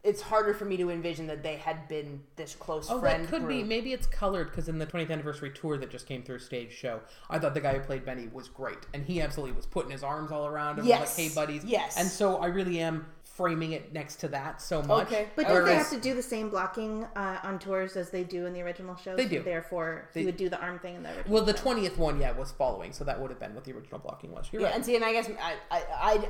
[0.04, 3.24] It's harder for me to envision that they had been this close Oh, friend.
[3.24, 3.64] that could be.
[3.64, 7.00] Maybe it's colored because in the 20th anniversary tour that just came through stage show,
[7.30, 10.04] I thought the guy who played Benny was great, and he absolutely was putting his
[10.04, 11.18] arms all around him, Yes.
[11.18, 11.96] like, "Hey, buddies." Yes.
[11.98, 15.08] And so I really am framing it next to that so much.
[15.08, 15.28] Okay.
[15.36, 18.46] but don't they have to do the same blocking uh, on tours as they do
[18.46, 19.42] in the original shows They do.
[19.42, 22.20] therefore They- he would do the arm thing in the original Well, the 20th one,
[22.22, 24.50] yeah, was following, so that would have been what the original blocking was.
[24.52, 24.76] You're Yeah, right.
[24.76, 25.82] and see, and I guess I, I,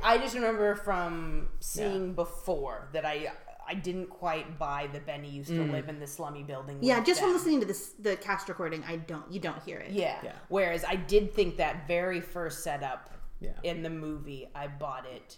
[0.02, 3.32] I, I just remember from seeing before that I
[3.66, 5.66] I didn't quite buy that Benny used Mm.
[5.66, 6.78] to live in the slummy building.
[6.82, 9.78] yeah with just from listening to this the cast recording i don't you don't hear
[9.78, 10.16] it Yeah.
[10.22, 10.32] Yeah.
[10.48, 13.50] Whereas I did think that very first setup Yeah.
[13.62, 15.36] in the movie, I bought it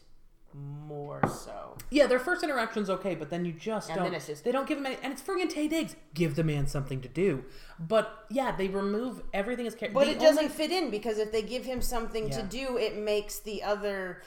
[0.57, 1.77] more so.
[1.90, 4.05] Yeah, their first interaction's okay, but then you just And don't.
[4.07, 5.95] then it's just- they don't give him any, and it's friggin' Taye Diggs.
[6.14, 7.45] Give the man something to do.
[7.79, 9.95] But yeah, they remove everything as character.
[9.99, 13.38] But it doesn't fit in because if they give him something to do, it makes
[13.40, 14.23] the other.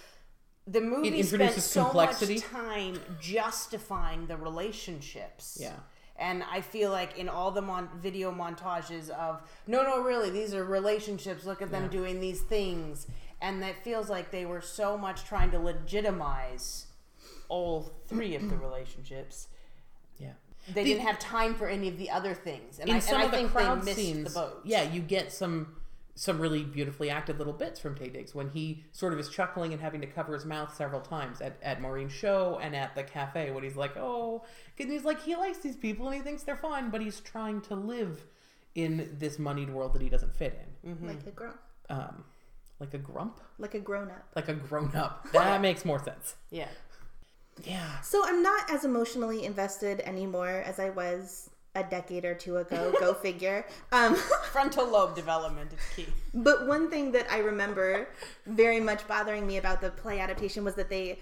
[0.67, 2.35] The movie spent introduces so complexity.
[2.35, 5.57] much time justifying the relationships.
[5.59, 5.73] Yeah.
[6.17, 10.53] And I feel like in all the mon- video montages of, no, no, really, these
[10.53, 11.45] are relationships.
[11.45, 11.89] Look at them Yeah.
[11.89, 13.07] doing these things.
[13.41, 16.88] And that feels like they were so much trying to legitimize
[17.47, 19.47] all three of the relationships.
[20.17, 20.34] Yeah.
[20.73, 22.80] They The- didn't have time for any of the other things.
[22.80, 24.62] And in I, some and I of the think crowd they missed scenes, the boat.
[24.65, 25.75] yeah, you get some
[26.15, 29.71] some really beautifully acted little bits from Taye Diggs when he sort of is chuckling
[29.71, 33.04] and having to cover his mouth several times at, at Maureen's show and at the
[33.04, 34.43] cafe when he's like, oh,
[34.78, 37.62] and he's like, he likes these people and he thinks they're fun, but he's trying
[37.62, 38.25] to live
[38.75, 41.08] in this moneyed world that he doesn't fit in.
[41.08, 41.54] like a grown
[41.89, 42.25] Um,
[42.79, 45.27] like a grump, like a grown up like a grown up.
[45.33, 46.35] That makes more sense.
[46.49, 46.67] Yeah.
[47.65, 47.99] Yeah.
[48.01, 52.93] so i'm not as emotionally invested anymore as i was a decade or two ago
[53.01, 54.15] go figure um
[54.53, 56.07] Frontal lobe development is key.
[56.33, 58.07] But one thing that I remember
[58.47, 61.19] very much bothering me about the play adaptation was that they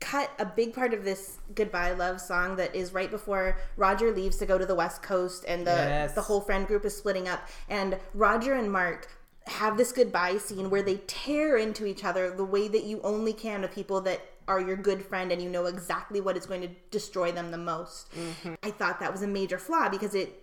[0.00, 4.36] cut a big part of this goodbye love song that is right before Roger leaves
[4.38, 6.12] to go to the west coast and the Yes.
[6.14, 9.08] the whole friend group is splitting up and Roger and Mark
[9.46, 13.32] have this goodbye scene where they tear into each other the way that you only
[13.32, 16.60] can with people that are your good friend and you know exactly what is going
[16.62, 18.12] to destroy them the most.
[18.12, 18.54] Mm-hmm.
[18.62, 20.42] I thought that was a major flaw because it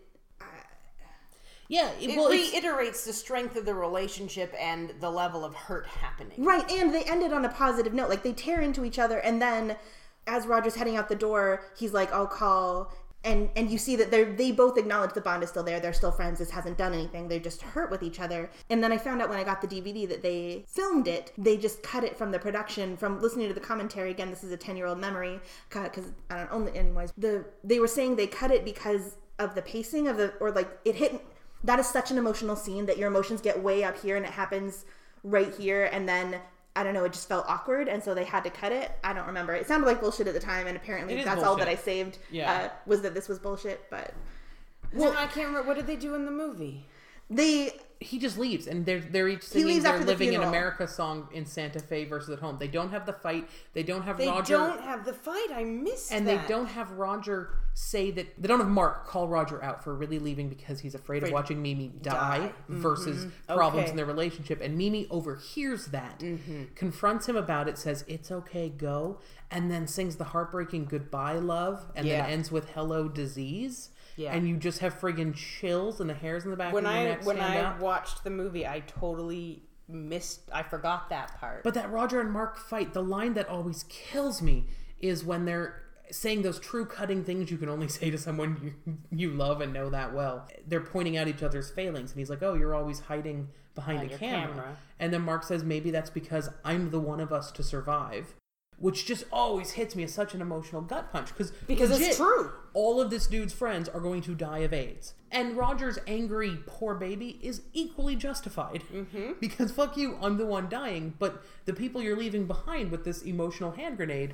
[1.69, 1.89] Yeah.
[1.99, 6.43] It well, it's- reiterates the strength of the relationship and the level of hurt happening.
[6.43, 8.09] Right, and they ended on a positive note.
[8.09, 9.77] Like they tear into each other, and then
[10.27, 14.11] as Roger's heading out the door, he's like, "I'll call." And and you see that
[14.11, 15.79] they they both acknowledge the bond is still there.
[15.79, 16.39] They're still friends.
[16.39, 17.27] This hasn't done anything.
[17.27, 18.49] They're just hurt with each other.
[18.69, 21.31] And then I found out when I got the DVD that they filmed it.
[21.37, 22.97] They just cut it from the production.
[22.97, 26.37] From listening to the commentary again, this is a ten year old memory because I
[26.37, 27.13] don't own it anyways.
[27.17, 30.69] The they were saying they cut it because of the pacing of the or like
[30.85, 31.25] it hit.
[31.63, 34.33] That is such an emotional scene that your emotions get way up here and it
[34.33, 34.83] happens
[35.23, 36.41] right here and then
[36.75, 38.91] I don't know, it just felt awkward, and so they had to cut it.
[39.03, 39.53] I don't remember.
[39.53, 41.75] It sounded like bullshit at the time, and apparently It is that's all that I
[41.75, 42.17] saved.
[42.31, 42.51] Yeah.
[42.51, 44.13] Uh, was that this was bullshit, but
[44.91, 45.67] Well, I can't remember.
[45.67, 46.85] What did they do in the movie?
[47.29, 50.49] They he just leaves and they're they're each singing their the living in funeral.
[50.49, 54.01] america song in santa fe versus at home they don't have the fight they don't
[54.01, 55.47] have Roger They roger don't have the fight.
[55.55, 56.41] I missed and that.
[56.41, 60.19] they don't have roger say that they don't have mark call roger out for really
[60.19, 62.39] leaving because he's afraid of Afraid watching mimi die, die.
[62.69, 62.81] Mm-hmm.
[62.81, 63.91] versus problems Okay.
[63.91, 66.63] in their relationship and mimi overhears that mm-hmm.
[66.75, 71.85] confronts him about it says it's okay go and then sings the heartbreaking goodbye love
[71.95, 72.23] and Yeah.
[72.23, 74.33] then ends with hello disease Yeah.
[74.35, 77.01] and you just have friggin' chills and the hairs in the back when of your
[77.01, 77.79] I neck when stand I up.
[77.79, 80.41] watched the movie, I totally missed.
[80.53, 81.63] I forgot that part.
[81.63, 84.65] But that Roger and Mark fight, the line that always kills me
[84.99, 85.81] is when they're
[86.11, 89.73] saying those true cutting things you can only say to someone you you love and
[89.73, 90.47] know that well.
[90.67, 94.11] They're pointing out each other's failings, and he's like, "Oh, you're always hiding behind Behind
[94.11, 94.47] a camera.
[94.53, 94.77] camera.
[94.99, 98.35] And then Mark says, "Maybe that's because I'm the one of us to survive."
[98.83, 102.51] Which just always hits me as such an emotional gut punch because Because it's true.
[102.73, 106.93] All of this dude's friends are going to die of AIDS, and Roger's angry poor
[106.93, 109.33] baby is equally justified Mm-hmm.
[109.39, 111.13] because fuck you, I'm the one dying.
[111.17, 114.33] But the people you're leaving behind with this emotional hand grenade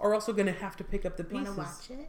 [0.00, 1.54] are also going to have to pick up the Want pieces.
[1.86, 2.08] to watch it?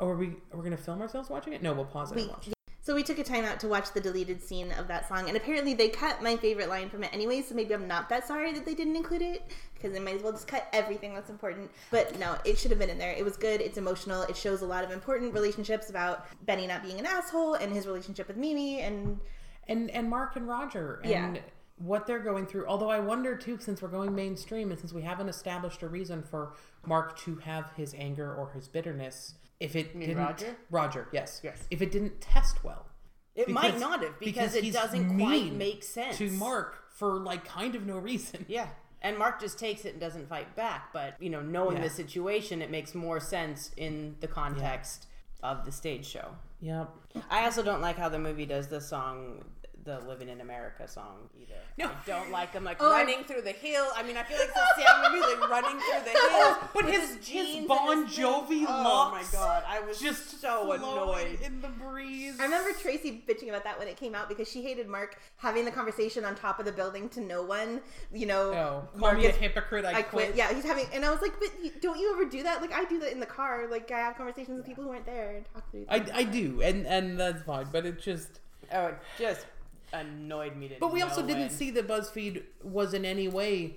[0.00, 1.62] Oh, are we are we going to film ourselves watching it?
[1.62, 2.48] No, we'll pause it We, and watch.
[2.48, 2.54] it.
[2.84, 5.36] So we took a time out to watch the deleted scene of that song, and
[5.36, 7.40] apparently they cut my favorite line from it anyway.
[7.40, 10.22] So maybe I'm not that sorry that they didn't include it because they might as
[10.22, 11.70] well just cut everything that's important.
[11.92, 13.12] But no, it should have been in there.
[13.12, 13.60] It was good.
[13.60, 14.22] It's emotional.
[14.22, 17.86] It shows a lot of important relationships about Benny not being an asshole and his
[17.86, 19.20] relationship with Mimi, and
[19.68, 21.42] and and Mark and Roger and Yeah.
[21.76, 22.66] what they're going through.
[22.66, 26.22] Although I wonder too, since we're going mainstream and since we haven't established a reason
[26.22, 26.54] for
[26.84, 30.56] Mark to have his anger or his bitterness, if it didn't Roger?
[30.70, 31.66] Roger, yes, Yes.
[31.70, 32.86] if it didn't test well.
[33.34, 37.74] it might not have because, it doesn't quite make sense to Mark for like kind
[37.74, 38.44] of no reason.
[38.48, 38.68] Yeah.
[39.00, 40.92] And Mark just takes it and doesn't fight back.
[40.92, 41.84] But, you know, knowing Yeah.
[41.84, 45.06] the situation, it makes more sense in the context
[45.42, 46.36] of the stage show.
[46.60, 46.88] Yep.
[47.30, 49.44] I also don't like how the movie does the song,
[49.84, 51.54] the Living in America song either.
[51.76, 51.86] No.
[51.86, 53.86] I don't like them like Oh, running through the hill.
[53.96, 56.56] I mean, I feel like it's the sound of music running through the hill.
[56.72, 58.24] But with his- his jeans and Bon his thing.
[58.24, 61.40] Jovi Oh my god, I was Just just so annoyed.
[61.42, 62.38] in the breeze.
[62.38, 65.64] I remember Tracy bitching about that when it came out because she hated Mark having
[65.64, 67.80] the conversation on top of the building to no one.
[68.12, 69.84] You know, Oh, call Mark me a is- hypocrite.
[69.84, 70.36] I, I quit.
[70.36, 71.48] Yeah, he's having, and I was like, but
[71.80, 72.60] don't you ever do that?
[72.60, 73.66] Like I do that in the car.
[73.68, 75.86] Like I have conversations with people who weren't there and talk through.
[75.88, 76.04] I.
[76.14, 77.66] I do, and and that's fine.
[77.72, 78.38] But it just.
[78.72, 79.46] Oh, it just
[79.92, 81.52] annoyed me to But we no also didn't end.
[81.52, 83.76] see that BuzzFeed was in any way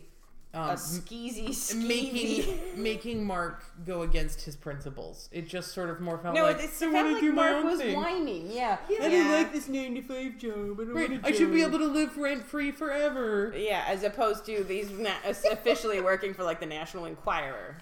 [0.53, 1.85] um, a skeezy, skeezy.
[1.85, 5.27] making making Mark go against his principles.
[5.33, 7.51] It just sort of more felt No, like it I felt wanna like do my
[7.51, 7.95] Mark own was thing.
[7.95, 8.49] whining.
[8.51, 8.77] Yeah.
[8.87, 9.09] I Yeah.
[9.09, 10.53] don't like this nine to five job.
[10.53, 13.53] I, don't Right, want a I should be able to live rent free forever.
[13.53, 17.79] Yeah, as opposed to these na- officially working for like the National Enquirer.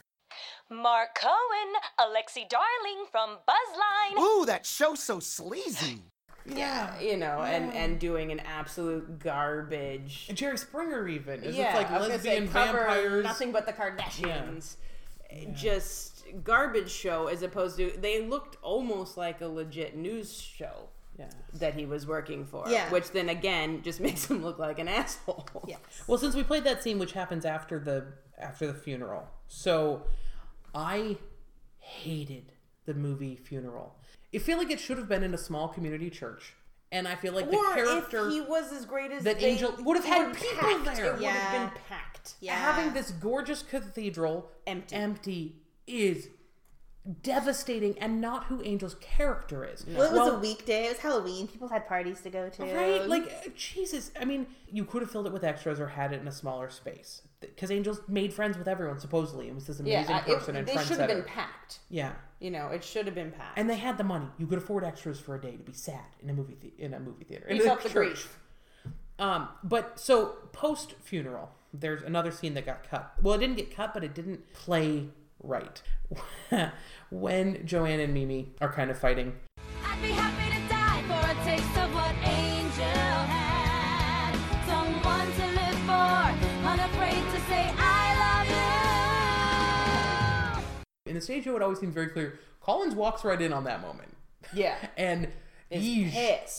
[0.71, 4.19] Mark Cohen, Alexi Darling from Buzzline.
[4.19, 6.01] Ooh, that show's so sleazy.
[6.45, 6.99] Yeah.
[6.99, 10.25] You know, and and doing an absolute garbage.
[10.29, 13.23] And Jerry Springer even is yeah, it's like I say, lesbian vampires.
[13.23, 14.75] Nothing but the Kardashians.
[15.29, 20.89] Eh, just garbage show as opposed to they looked almost like a legit news show
[21.17, 21.29] Yeah.
[21.55, 22.65] that he was working for.
[22.69, 22.89] Yeah.
[22.91, 25.47] Which then again just makes him look like an asshole.
[25.67, 25.79] Yes.
[26.07, 28.05] Well, since we played that scene, which happens after the
[28.37, 30.03] after the funeral, so
[30.75, 31.17] I
[31.79, 32.51] hated
[32.85, 33.95] the movie Funeral.
[34.33, 36.53] I feel like it should have been in a small community church,
[36.91, 39.45] and I feel like the Or character if he was as great as that they-
[39.51, 40.85] Angel would have had people packed.
[40.97, 41.05] there.
[41.07, 41.31] It would Yeah.
[41.31, 42.35] have been packed.
[42.39, 42.55] Yeah.
[42.55, 44.95] having this gorgeous cathedral Empty.
[44.95, 45.55] empty
[45.85, 46.29] is
[47.21, 49.85] devastating and not who Angel's character is.
[49.85, 50.85] Well, it was a weekday.
[50.85, 51.47] It was Halloween.
[51.49, 52.63] People had parties to go to.
[52.63, 53.05] Right?
[53.07, 54.11] Like, uh, Jesus.
[54.17, 56.69] I mean, you could have filled it with extras or had it in a smaller
[56.69, 57.21] space.
[57.41, 60.59] Because Angel's made friends with everyone, supposedly, and was this Yeah, amazing I- person it,
[60.59, 61.27] and they should have been trendsetter.
[61.27, 61.79] packed.
[61.89, 62.13] Yeah.
[62.43, 63.57] You know, it should have been packed.
[63.57, 64.27] And they had the money.
[64.37, 66.93] You could afford extras for a day to be sad in a movie the- in
[66.93, 67.45] a movie theater.
[67.47, 67.93] You in a felt the church.
[67.93, 68.39] grief.
[69.17, 73.13] Um, but so post funeral, there's another scene that got cut.
[73.21, 75.07] Well, it didn't get cut, but it didn't play
[75.41, 75.81] right.
[77.11, 79.37] when Joanne and Mimi are kind of fighting,
[91.13, 92.39] in the stage show, it always seemed very clear.
[92.59, 94.15] Collins walks right in on that moment.
[94.53, 94.75] Yeah.
[94.97, 95.27] and
[95.69, 96.11] he's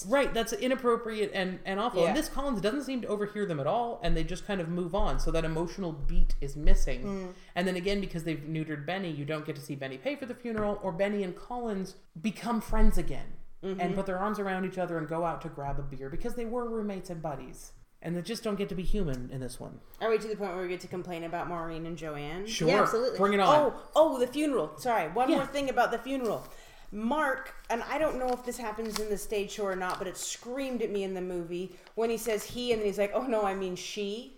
[0.09, 2.03] Right, that's inappropriate and, and awful.
[2.03, 2.09] Yeah.
[2.09, 4.69] And this Collins doesn't seem to overhear them at all, and they just kind of
[4.69, 5.19] move on.
[5.19, 7.03] So that emotional beat is missing.
[7.03, 7.33] Mm.
[7.57, 10.27] And then again, because they've neutered Benny, you don't get to see Benny pay for
[10.27, 13.35] the funeral, or Benny and Collins become friends again
[13.65, 13.81] Mm-hmm.
[13.81, 16.35] and put their arms around each other and go out to grab a beer because
[16.35, 17.73] they were roommates and buddies.
[18.05, 19.81] And they just don't get to be human in this one.
[20.03, 22.47] Are we to the point where we get to complain about Maureen and Joanne?
[22.47, 23.17] Sure, absolutely.
[23.19, 23.49] bring it on.
[23.57, 24.73] Oh, oh, the funeral.
[24.77, 25.37] Sorry, one Yeah.
[25.37, 26.47] more thing about the funeral.
[26.93, 30.07] Mark, and I don't know if this happens in the stage show or not, but
[30.07, 33.11] it screamed at me in the movie when he says he and then he's like,
[33.15, 34.34] oh no, I mean she.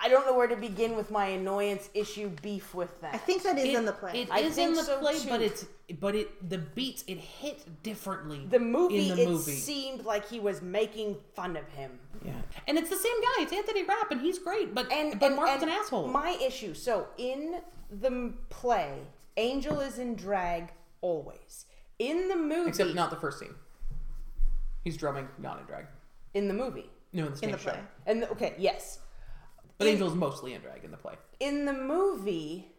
[0.00, 3.14] I don't know where to begin with my annoyance issue beef with that.
[3.14, 4.22] I think that is It- in the play.
[4.22, 5.28] It I is think in the so, play, too.
[5.28, 5.66] but it's
[6.00, 8.46] but it the beats it hit differently.
[8.48, 9.52] the movie, in the it movie.
[9.52, 11.98] seemed like he was making fun of him.
[12.24, 12.32] Yeah,
[12.66, 13.42] and it's the same guy.
[13.42, 14.74] It's Anthony Rapp, and he's great.
[14.74, 16.08] But and but and- Mark's and an asshole.
[16.08, 16.74] My issue.
[16.74, 18.98] So in the m- play,
[19.36, 21.66] Angel is in drag always.
[21.98, 23.54] In the movie, Except not the first scene.
[24.84, 25.86] He's drumming, not in drag.
[26.34, 27.70] in the movie, No, in the stage the show.
[27.70, 27.80] play.
[28.06, 29.00] and the, okay, yes,
[29.78, 31.14] But In- Angel's mostly in drag in the play.
[31.40, 32.72] in the movie,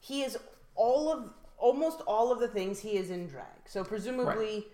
[0.00, 0.36] he is
[0.74, 3.46] all of almost all of the things he is in drag.
[3.66, 4.66] So presumably,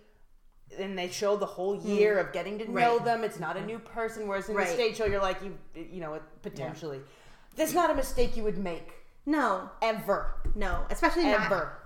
[0.79, 3.23] and they show the whole year of getting to know them.
[3.25, 4.27] It's not a new person.
[4.27, 4.67] Whereas in Right.
[4.67, 7.01] the stage show, you're like you, you know, potentially.
[7.57, 8.93] That's not a mistake you would make
[9.27, 11.77] No, ever, no, especially not ever,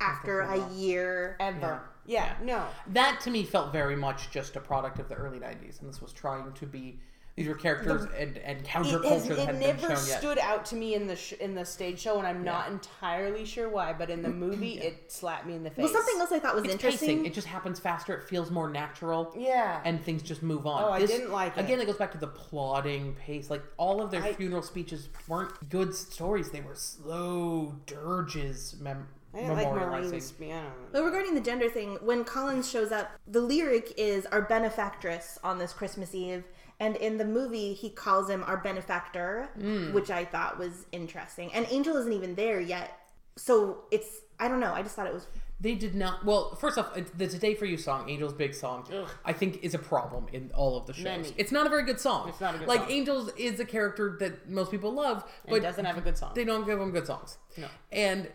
[0.00, 1.36] after a year.
[1.40, 1.82] ever.
[2.06, 2.66] Yeah, no.
[2.86, 6.00] That to me felt very much just a product of the early '90s, and this
[6.00, 7.00] was trying to be.
[7.40, 10.18] These were characters and, and It, counterculture has, that it hadn't been never shown yet.
[10.20, 13.46] stood out to me in the sh- in the stage show, and I'm not entirely
[13.46, 13.94] sure why.
[13.94, 15.84] But in the movie, it slapped me in the face.
[15.84, 17.08] Well, something else I thought was It's interesting.
[17.08, 17.24] pacing.
[17.26, 18.12] It just happens faster.
[18.14, 19.32] It feels more natural.
[19.34, 19.80] Yeah.
[19.86, 20.84] And things just move on.
[20.84, 21.64] Oh, I didn't like it.
[21.64, 23.48] Again, it goes back to the plodding pace.
[23.48, 26.50] Like all of their I- funeral speeches weren't good stories.
[26.50, 28.76] They were slow dirges.
[28.80, 30.10] Mem- I didn't like memorializing.
[30.10, 30.32] Maureen's.
[30.42, 30.62] I.
[30.92, 35.56] But regarding the gender thing, when Collins shows up, the lyric is our benefactress on
[35.58, 36.42] this Christmas Eve.
[36.80, 39.92] And in the movie, he calls him our benefactor, Hmm.
[39.92, 41.52] which I thought was interesting.
[41.52, 42.98] And Angel isn't even there yet.
[43.36, 44.08] So it's,
[44.40, 44.72] I don't know.
[44.72, 45.26] I just thought it was.
[45.60, 46.24] They did not.
[46.24, 48.86] Well, first off, the "Today for You" song, Angel's big song,
[49.26, 51.04] I think is a problem in all of the shows.
[51.04, 51.34] Many.
[51.36, 52.30] It's not a very good song.
[52.30, 52.90] It's not a good like song.
[52.90, 56.32] Angels is a character that most people love, It but doesn't have a good song.
[56.34, 57.36] they don't give him good songs.
[57.58, 57.68] No.
[57.92, 58.30] And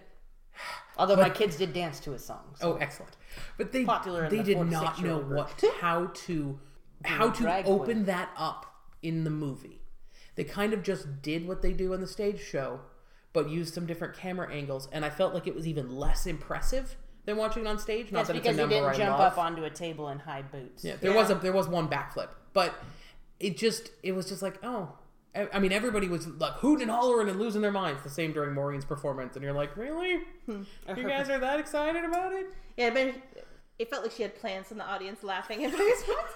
[0.98, 2.60] Although my kids did dance to his songs.
[2.62, 3.18] oh, excellent!
[3.58, 6.60] But they Popular in they the did not know what how to
[7.04, 8.06] how to open queen.
[8.06, 8.66] that up
[9.02, 9.82] in the movie.
[10.36, 12.82] They kind of just did what they do on the stage show,
[13.34, 16.98] but used some different camera angles, and I felt like it was even less impressive
[17.26, 18.12] than watching it on stage.
[18.12, 19.34] Not That's that because it's a he number didn't I jump love.
[19.34, 20.84] up onto a table in high boots.
[20.84, 22.74] Yeah, there was a there was one backflip, but
[23.40, 24.98] it just it was just like oh,
[25.36, 28.04] I, I mean everybody was like hooting and hollering and losing their minds.
[28.04, 30.20] The same during Maureen's performance, and you're like, really?
[30.46, 30.64] Hmm.
[30.96, 32.48] You guys are that excited about it?
[32.78, 33.16] Yeah, but
[33.78, 36.34] it felt like she had plants in the audience laughing at various points.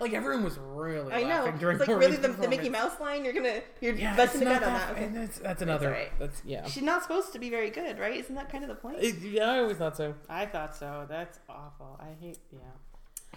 [0.00, 1.52] Like everyone was really I know.
[1.58, 2.70] during It's like really the, the Mickey.
[2.70, 3.24] Mouse line.
[3.24, 4.96] You're gonna you're Yeah, busting it's a not gut on that- that.
[4.96, 5.04] Okay.
[5.04, 5.86] and that's, that's another.
[5.88, 6.18] alright.
[6.18, 6.66] That's yeah.
[6.66, 8.16] She's not supposed to be very good, right?
[8.18, 8.96] Isn't that kind of the point?
[9.00, 10.14] It- yeah, I always thought so.
[10.28, 11.04] I thought so.
[11.08, 12.00] That's awful.
[12.00, 12.38] I hate.
[12.52, 12.60] Yeah.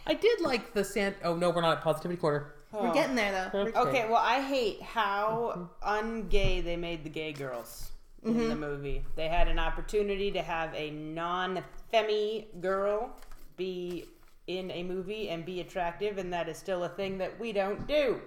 [0.08, 1.14] I did like the San.
[1.24, 2.54] Oh no, we're not at positivity corner.
[2.74, 2.84] Oh.
[2.84, 3.64] We're getting there though.
[3.66, 6.22] We're- Okay, well, I hate how mm-hmm.
[6.30, 7.92] ungay they made the gay girls
[8.24, 8.60] in the mm-hmm.
[8.62, 9.06] movie.
[9.18, 13.12] They had an opportunity to have a non-femi girl
[13.58, 14.06] be
[14.48, 17.88] in a movie and be attractive, and that is still a thing that we don't
[17.88, 18.22] do.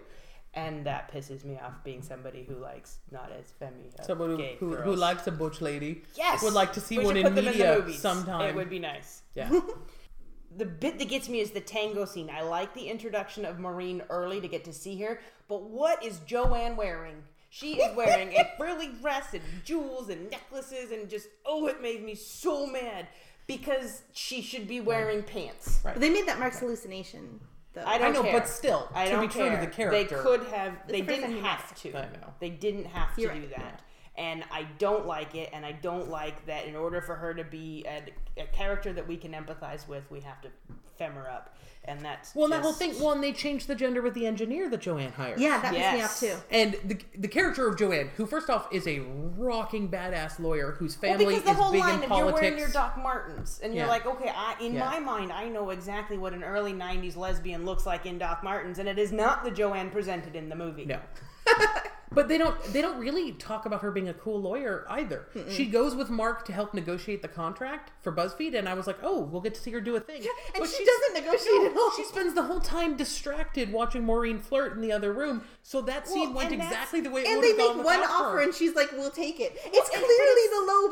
[0.55, 3.93] And that pisses me off, being somebody who likes not as femi.
[3.99, 6.03] uh, Someone who, who, who likes a butch lady.
[6.17, 7.99] Yes, Would like to see We one in media movies.
[8.01, 8.49] sometime.
[8.49, 9.21] It would be nice.
[9.35, 9.51] Yeah.
[10.57, 12.31] the bit that gets me is the tango scene.
[12.33, 16.21] I like the introduction of Maureen early to get to see her, but what is
[16.21, 17.17] Joanne wearing?
[17.51, 22.03] She is wearing a frilly dress and jewels and necklaces and just oh, it made
[22.05, 23.09] me so mad
[23.47, 25.81] because she should be wearing pants.
[25.85, 25.95] Right.
[25.95, 27.41] But they made that Mark's hallucination
[27.73, 27.85] though.
[27.85, 28.41] I don't know, care.
[28.41, 29.91] but still, I to don't be true to the character.
[29.91, 30.75] They could have.
[30.89, 31.97] They the didn't have to.
[31.97, 32.35] I know.
[32.41, 33.83] They didn't have to You're do right, that.
[34.19, 37.45] And I don't like it, and I don't like that in order for her to
[37.45, 38.03] be a,
[38.41, 40.49] a character that we can empathize with, we have to
[40.97, 41.55] fem her up.
[41.85, 42.95] And that's Well, that whole just- thing.
[42.99, 45.39] Well, and they changed the gender with the engineer that Joanne hired.
[45.39, 46.43] yeah, that pissed me off too.
[46.51, 49.01] And the the character of Joanne, who first off is a
[49.37, 52.33] rocking badass lawyer whose Well, family because the is whole big line in of you're
[52.33, 53.91] wearing your Doc Martens, and you're Yeah.
[53.91, 54.87] like, okay, I, in Yeah.
[54.87, 58.79] my mind, I know exactly what an early '90s lesbian looks like in Doc Martens,
[58.81, 60.87] and it is not the Joanne presented in the movie.
[60.87, 60.99] No.
[62.13, 65.27] but they don't they don't really talk about her being a cool lawyer either.
[65.51, 68.99] She goes with Mark to help negotiate the contract for BuzzFeed, and I was like,
[69.03, 70.23] oh, we'll get to see her do a thing.
[70.23, 71.91] and But she doesn't negotiate at all.
[71.97, 76.09] She spends the whole time distracted watching Maureen flirt in the other room, so that
[76.09, 77.33] scene Well, went exactly the way it was.
[77.33, 78.41] And would they make one offer, her.
[78.41, 80.89] and she's like, "We'll take it." It's and- clearly the low.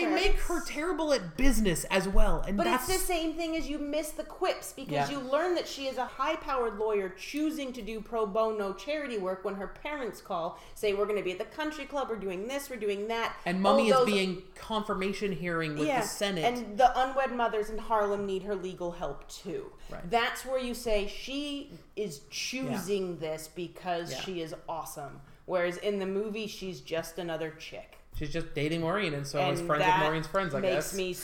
[0.00, 3.56] They make her terrible at business as well, and But that's it's the same thing
[3.56, 5.18] as you miss the quips because Yeah.
[5.18, 9.44] you learn that she is a high-powered lawyer choosing to do pro bono charity work
[9.44, 12.48] when her parents call, say we're going to be at the country club, we're doing
[12.48, 16.44] this, we're doing that, and Mummy All is being confirmation hearing with yeah, the Senate.
[16.44, 19.72] and the unwed mothers in Harlem need her legal help too.
[19.90, 20.08] Right.
[20.10, 24.20] That's where you say she is choosing this because Yeah.
[24.20, 27.98] she is awesome, whereas in the movie she's just another chick.
[28.16, 30.94] She's just dating Maureen, and so I was friends with Maureen's friends, I makes guess.
[30.94, 31.16] me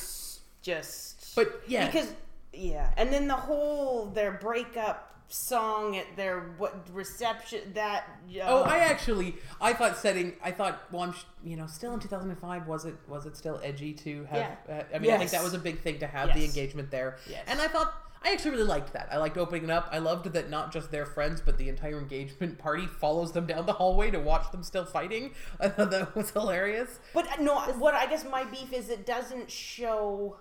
[0.62, 1.34] just.
[1.34, 1.86] But, yeah.
[1.86, 2.12] because
[2.52, 8.04] yeah, and then the whole their breakup song at their what reception that.
[8.28, 11.14] Uh, Oh, I actually, I thought setting, I thought, well, I'm,
[11.44, 14.56] you know, still in 2005, was it, was it still edgy to have?
[14.68, 14.74] Yeah.
[14.74, 17.18] Uh, I mean, I think that was a big thing to have the engagement there.
[17.28, 17.44] Yes.
[17.48, 17.92] And I thought,
[18.26, 19.08] I actually really liked that.
[19.12, 19.88] I liked opening it up.
[19.92, 23.66] I loved that not just their friends, but the entire engagement party follows them down
[23.66, 25.32] the hallway to watch them still fighting.
[25.60, 26.98] I thought that was hilarious.
[27.14, 30.38] But uh, no, what I guess my beef is it doesn't show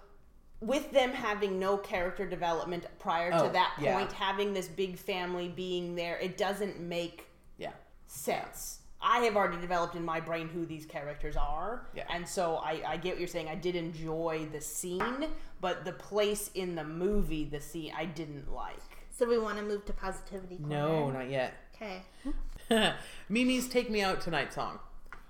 [0.62, 3.96] with them having no character development prior Oh, to that yeah.
[3.98, 7.28] point, having this big family being there, it doesn't make
[7.58, 7.74] Yeah.
[8.08, 8.80] sense.
[9.02, 12.04] I have already developed in my brain who these characters are, Yeah.
[12.10, 13.48] and so I, I get what you're saying.
[13.50, 15.28] I did enjoy the scene,
[15.62, 18.80] but the place in the movie, the scene, I didn't like.
[19.12, 20.58] So we want to move to positivity.
[20.60, 21.54] No, not yet.
[21.76, 22.02] Okay.
[23.30, 24.80] Mimi's "Take Me Out Tonight" song,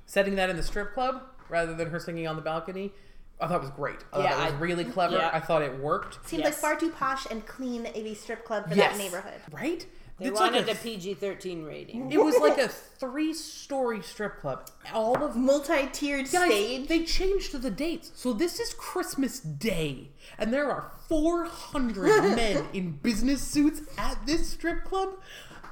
[0.06, 2.94] setting that in the strip club rather than her singing on the balcony.
[3.40, 3.98] I thought was great.
[4.14, 5.18] I Yeah, thought it was really clever.
[5.18, 5.30] yeah.
[5.34, 6.26] I thought it worked.
[6.28, 8.94] Seemed like far too posh and clean a strip club for Yes.
[8.94, 9.42] that neighborhood.
[9.52, 9.86] Right?
[10.18, 12.10] They It's like wanted a- a PG 13 rating.
[12.12, 14.70] It was like a three-story strip club.
[14.94, 16.88] All of Multi-tiered stage.
[16.88, 18.12] they changed the dates.
[18.16, 22.06] So this is Christmas Day, and there are 400
[22.36, 25.10] men in business suits at this strip club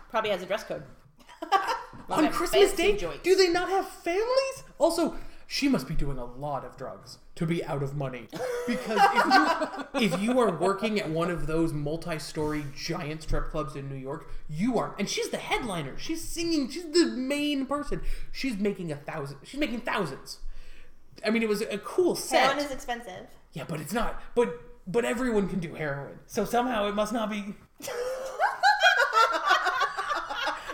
[0.09, 0.83] Probably has a dress code.
[2.09, 2.97] on Christmas Day.
[2.97, 3.23] joints.
[3.23, 4.63] Do they not have families?
[4.77, 5.15] Also,
[5.53, 8.27] she must be doing a lot of drugs to be out of money.
[8.65, 9.45] Because if you,
[10.01, 14.31] if you are working at one of those multi-story giant strip clubs in New York,
[14.49, 15.95] you are, and she's the headliner.
[15.95, 16.71] She's singing.
[16.71, 18.01] She's the main person.
[18.31, 19.37] She's making a thousand.
[19.43, 20.39] She's making thousands.
[21.23, 22.47] I mean, it was a cool set.
[22.47, 23.27] Heroin is expensive.
[23.51, 24.23] Yeah, but it's not.
[24.33, 27.53] But but everyone can do heroin, so somehow it must not be.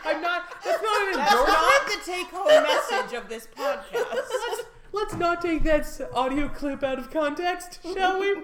[0.06, 0.44] I'm not.
[0.64, 1.60] That's not an That's endorsement.
[1.60, 4.60] not the take home message of this podcast.
[4.92, 8.36] Let's, let's not take that s- audio clip out of context, shall we?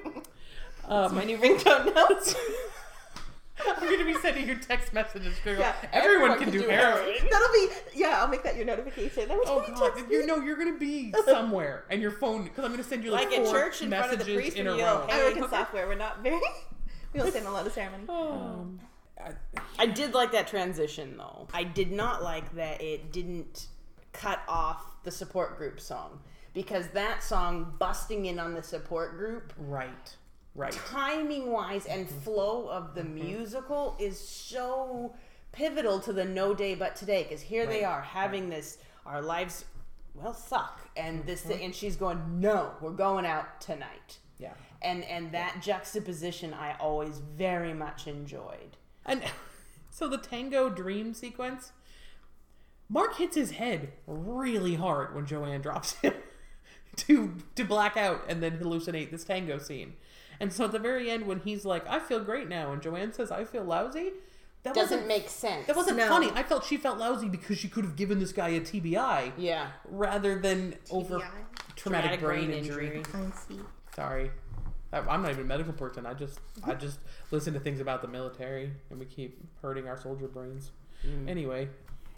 [0.87, 2.05] Um, My new ringtone now.
[3.67, 5.35] I'm going to be sending you text messages.
[5.43, 7.07] Going, Yeah, everyone, can, do, heroin.
[7.31, 8.21] That'll be yeah.
[8.21, 9.31] I'll make that your notification.
[9.31, 10.25] Every Oh time you god, text you me.
[10.27, 13.39] know you're gonna be somewhere, and your phone because I'm gonna send you like, Like
[13.39, 15.07] at four church in front of messages the priest in and a yell, row.
[15.07, 15.87] "Hey." I work in software.
[15.87, 16.39] We're not very.
[17.13, 18.03] We don't stand a lot of ceremony.
[18.09, 18.79] Um,
[19.19, 19.31] I-
[19.79, 21.47] I did like that transition though.
[21.51, 23.67] I did not like that it didn't
[24.13, 26.19] cut off the support group song
[26.55, 30.15] because that song busting in on the support group right,
[30.55, 30.71] right.
[30.71, 32.19] timing wise and mm-hmm.
[32.21, 33.15] flow of the mm-hmm.
[33.15, 35.13] musical is so
[35.51, 39.65] pivotal to the no day but today because here they are having this our lives
[40.15, 44.17] well suck and this thing, and she's going no we're going out tonight.
[44.39, 44.53] Yeah.
[44.81, 48.77] and and that juxtaposition i always very much enjoyed.
[49.05, 49.23] And
[49.89, 51.71] so the tango dream sequence,
[52.89, 56.13] Mark hits his head really hard when Joanne drops him
[56.97, 59.93] to to black out and then hallucinate this tango scene.
[60.39, 63.13] And so at the very end, when he's like, "I feel great now," and Joanne
[63.13, 64.11] says, "I feel lousy,"
[64.63, 66.07] that doesn't wasn't make sense that wasn't No.
[66.07, 66.31] funny.
[66.35, 69.71] I felt she felt lousy because she could have given this guy a TBI yeah
[69.85, 72.97] rather than over traumatic, Traumatic brain, brain injury.
[72.97, 73.03] injury.
[73.13, 73.59] I see.
[73.95, 74.31] Sorry.
[74.91, 76.05] I- I'm not even a medical person.
[76.05, 76.99] I just I just
[77.31, 80.71] listen to things about the military, and we keep hurting our soldier brains.
[81.05, 81.29] Mm.
[81.29, 81.69] Anyway,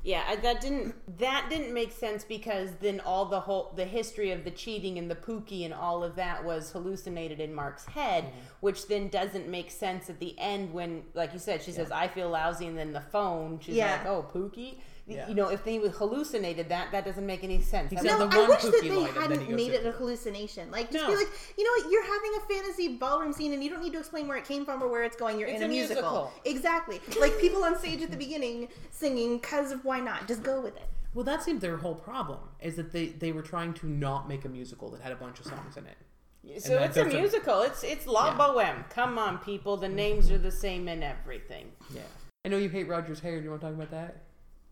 [0.08, 4.32] Yeah, I- that didn't that didn't make sense because then all the whole the history
[4.32, 8.24] of the cheating and the pookie and all of that was hallucinated in Mark's head,
[8.24, 8.38] mm-hmm.
[8.62, 12.08] which then doesn't make sense at the end when, like you said, she says, "I
[12.08, 13.91] feel lousy," and then the phone, she's Yeah.
[13.97, 14.76] like, "Oh, pookie."
[15.08, 15.28] Yeah.
[15.30, 17.91] You know, if they hallucinated that, that doesn't make any sense.
[17.91, 19.86] He That said was- the I wish that they line, and then hadn't made it
[19.86, 20.70] a hallucination.
[20.70, 21.10] Like, just No.
[21.12, 21.28] be like,
[21.58, 21.91] you know what?
[21.91, 24.66] You're having a fantasy ballroom scene, and you don't need to explain where it came
[24.66, 25.39] from or where it's going.
[25.39, 26.01] You're It's in a, a musical.
[26.03, 26.34] musical.
[26.43, 26.99] Exactly.
[27.22, 30.76] Like people on stage at the beginning singing "Cause of Why Not." Just go with
[30.76, 30.84] it.
[31.14, 34.43] well, that seemed their whole problem is that they they were trying to not make
[34.43, 36.62] a musical that had a bunch of songs in it.
[36.62, 37.62] so it's a musical.
[37.62, 38.38] It's it's La Yeah.
[38.38, 38.89] Boheme.
[38.89, 39.78] Come on, people.
[39.78, 41.72] The names are the same in everything.
[41.93, 42.01] Yeah.
[42.45, 43.38] I know you hate Roger's hair.
[43.39, 44.24] Do you want to talk about that?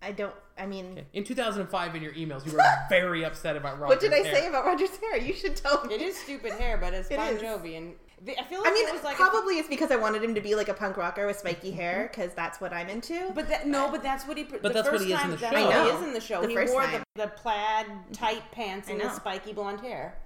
[0.06, 0.34] I don't.
[0.58, 4.14] I mean, In 2005, in your emails, you were very upset about Roger's what did
[4.14, 4.36] I hair.
[4.36, 5.18] say about Roger's hair?
[5.18, 5.96] You should tell me.
[5.96, 7.36] It is stupid hair, but it's It Bon.
[7.38, 7.96] Jovi, and
[8.38, 10.42] I feel like I mean, it was like probably it's because I wanted him to
[10.42, 11.80] be like a punk rocker with spiky mm-hmm.
[11.80, 13.32] hair, because that's what I'm into.
[13.34, 14.44] But that no, but that's what he.
[14.44, 15.66] But that's what he is in the That's show.
[15.66, 15.98] what I he know.
[15.98, 16.42] is in the show.
[16.42, 18.54] The he wore the, the plaid tight mm-hmm.
[18.54, 20.18] pants and the spiky blonde hair.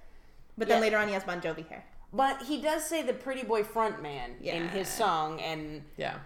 [0.58, 0.82] But then Yeah.
[0.82, 1.84] later on, he has Bon Jovi hair.
[2.12, 6.18] But he does say the pretty boy front man in his song, and Yeah.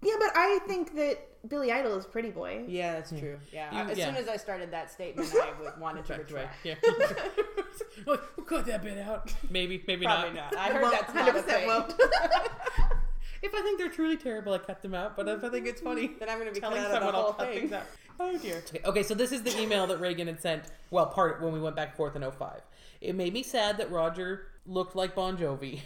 [0.00, 2.64] Yeah, but I think that Billy Idol is pretty boy.
[2.66, 3.36] yeah, that's true.
[3.36, 3.52] Mm.
[3.52, 4.06] Yeah, You- as yeah.
[4.06, 6.48] soon as I started that statement, I would, wanted to Back away.
[6.64, 6.64] retract.
[6.64, 6.74] Yeah.
[8.06, 9.32] Look, we'll cut that bit out.
[9.50, 10.52] Maybe, maybe Probably not.
[10.52, 10.56] not.
[10.56, 11.66] I heard Won't, that's not a thing.
[11.66, 11.94] won't.
[13.40, 15.16] If I think they're truly terrible, I cut them out.
[15.16, 17.22] But if I think it's funny, Then I'm gonna be telling cut out someone I'll
[17.22, 17.60] whole cut thing.
[17.60, 17.84] things out.
[18.18, 18.64] Oh dear.
[18.68, 20.64] Okay, okay, so this is the email that Reagan had sent.
[20.90, 22.62] Well, part when we went back and forth in 05.
[23.00, 25.82] It made me sad that Roger looked like Bon Jovi,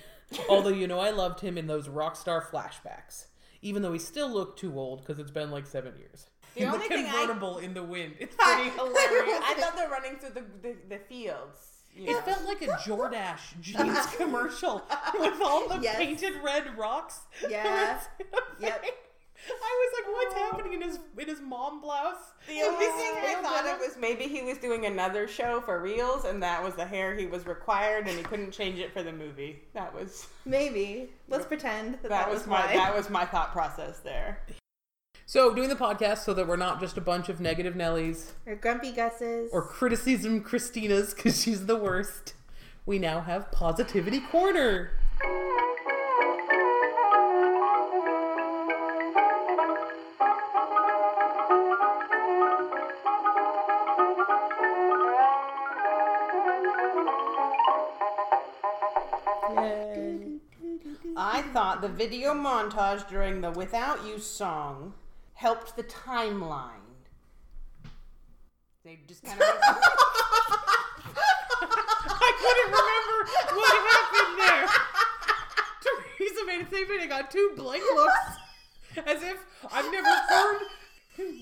[0.48, 3.26] although you know I loved him in those rock star flashbacks.
[3.62, 6.26] Even though he still looked too old because it's been like seven years.
[6.54, 8.14] The in only the thing I- convertible in the wind.
[8.18, 9.40] It's pretty hilarious.
[9.44, 11.58] I thought they're running through the the, the fields.
[11.96, 12.10] know.
[12.18, 14.82] It felt like a Jordache jeans commercial
[15.18, 15.96] with all the Yes.
[15.96, 17.20] painted red rocks.
[17.48, 18.00] Yeah.
[18.18, 18.84] You know what I'm Yep.
[19.46, 19.60] Saying?
[19.62, 22.16] I was like, what's happening in his in his mom blouse?
[22.48, 26.24] The only thing I thought of was maybe he was doing another show for reals,
[26.24, 29.12] and that was the hair he was required, and he couldn't change it for the
[29.12, 29.62] movie.
[29.74, 31.10] That was Maybe.
[31.28, 32.74] Let's pretend that that, that, was, was my why.
[32.74, 34.40] that was my thought process there.
[35.26, 38.54] So doing the podcast so that we're not just a bunch of negative Nellies or
[38.54, 39.50] grumpy Gus's.
[39.52, 42.34] or criticism Christina's because she's the worst.
[42.84, 44.90] We now have Positivity Corner.
[61.72, 64.92] I the video montage during the "Without You" song
[65.32, 66.68] helped the timeline.
[68.84, 69.46] They just kind of.
[72.14, 73.16] I couldn't remember
[73.56, 74.68] what happened there.
[75.80, 78.36] Teresa made a statement and got two blank looks
[79.06, 79.38] as if
[79.72, 80.60] I've never heard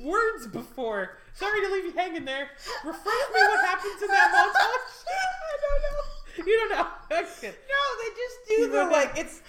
[0.04, 1.18] words before.
[1.34, 2.50] Sorry to leave you hanging there.
[2.84, 3.04] Refresh
[3.34, 5.06] me what happens in that montage.
[5.08, 5.99] I don't know.
[6.46, 6.86] You don't know.
[7.10, 7.54] That's good.
[7.54, 9.40] No, they just do You the don't like it's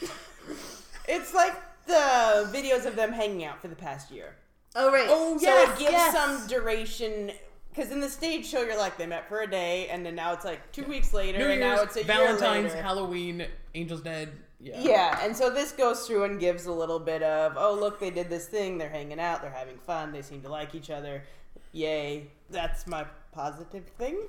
[1.07, 1.53] it's like
[1.87, 4.35] the videos of them hanging out for the past year.
[4.75, 5.07] oh, right.
[5.09, 6.13] Oh, yeah So it gives yes.
[6.13, 7.31] some duration
[7.73, 10.33] because in the stage show you're like they met for a day and then now
[10.33, 12.81] it's like two weeks later New and Year's, now it's a Valentine's, year later.
[12.81, 14.29] Halloween, Angel's Dead.
[14.63, 14.79] Yeah.
[14.79, 18.11] Yeah, and so this goes through and gives a little bit of, oh, look, they
[18.11, 18.77] did this thing.
[18.77, 19.41] They're hanging out.
[19.41, 20.11] They're having fun.
[20.11, 21.23] They seem to like each other.
[21.71, 22.27] Yay.
[22.51, 24.19] That's my positive thing.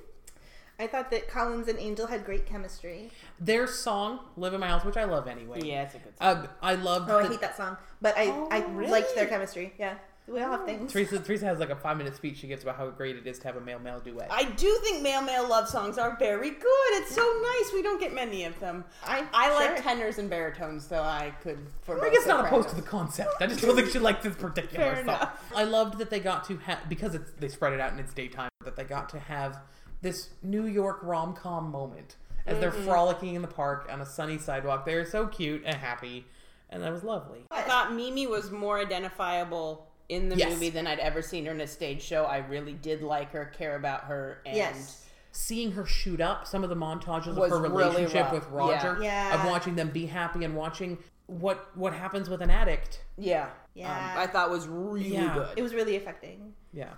[0.79, 3.11] I thought that Collins and Angel had great chemistry.
[3.39, 5.61] Their song, Live in My House, which I love anyway.
[5.63, 6.37] Yeah, it's a good song.
[6.37, 7.77] Um, I loved Oh, I hate that song.
[8.01, 8.91] But I, I really?
[8.91, 9.73] liked their chemistry.
[9.77, 9.95] Yeah.
[10.25, 10.93] We all have things.
[10.93, 13.39] Teresa, Teresa has like a five minute speech she gives about how great it is
[13.39, 14.29] to have a male male duet.
[14.31, 16.91] I do think male male love songs are very good.
[16.93, 17.73] It's so nice.
[17.73, 18.85] We don't get many of them.
[19.05, 21.59] I- I like tenors and baritones, so I could.
[21.81, 23.31] For I both guess not opposed to the concept.
[23.41, 25.03] I just don't think she liked this particular Fair song.
[25.03, 25.51] enough.
[25.53, 28.13] I loved that they got to have because it's, they spread it out in its
[28.13, 28.49] daytime.
[28.63, 29.59] That they got to have
[30.03, 32.85] this New York rom com moment as they're Mm-hmm.
[32.85, 34.85] frolicking in the park on a sunny sidewalk.
[34.85, 36.25] They're so cute and happy,
[36.69, 37.45] and that was lovely.
[37.49, 40.51] I thought Mimi was more identifiable in the Yes.
[40.53, 42.25] movie than I'd ever seen her in a stage show.
[42.25, 44.99] I really did like her, care about her, and Yes.
[45.31, 48.33] Seeing her shoot up, some of the montages Was of her relationship rough.
[48.33, 49.33] with Roger, Yeah.
[49.41, 53.03] of watching them be happy and watching what what happens with an addict.
[53.17, 53.89] yeah, Yeah.
[53.89, 55.33] um, I thought was really Yeah.
[55.33, 55.47] good.
[55.57, 56.53] It was really affecting.
[56.73, 56.89] Yeah.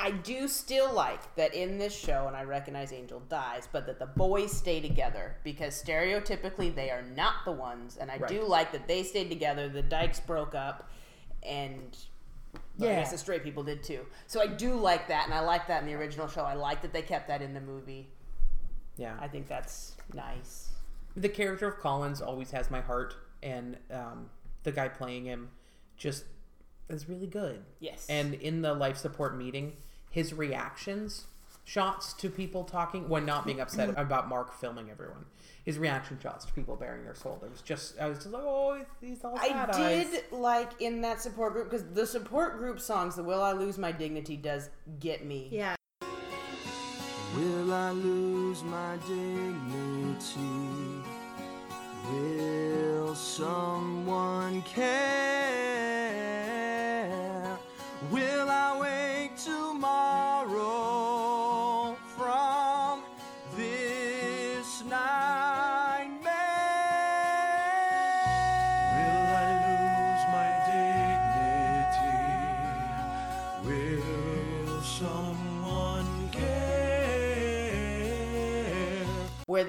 [0.00, 3.98] I do still like that in this show, and I recognize Angel dies, but that
[3.98, 8.70] the boys stay together because stereotypically they are not the ones, and I do like
[8.72, 9.68] that they stayed together.
[9.68, 10.88] The Dykes broke up,
[11.42, 11.96] and
[12.78, 14.06] well, I guess the straight people did too.
[14.28, 16.42] So I do like that, and I like that in the original show.
[16.42, 18.08] I like that they kept that in the movie.
[18.96, 19.16] Yeah.
[19.20, 20.70] I think that's nice.
[21.16, 24.30] the character of Collins always has my heart, and um,
[24.62, 25.50] the guy playing him
[25.96, 26.24] just
[26.88, 27.64] is really good.
[27.80, 28.06] Yes.
[28.08, 29.76] And in the life support meeting,
[30.10, 31.26] his reactions,
[31.64, 35.26] shots to people talking when not being upset about Mark filming everyone,
[35.64, 37.38] his reaction shots to people bearing their soul.
[37.44, 40.22] It was just, I was just like, oh, he's, he's all I sad did eyes.
[40.32, 43.92] like in that support group because the support group songs, the "Will I Lose My
[43.92, 45.48] Dignity" does get me.
[45.52, 45.74] Yeah.
[47.36, 50.40] Will I lose my dignity?
[52.10, 55.77] Will someone care?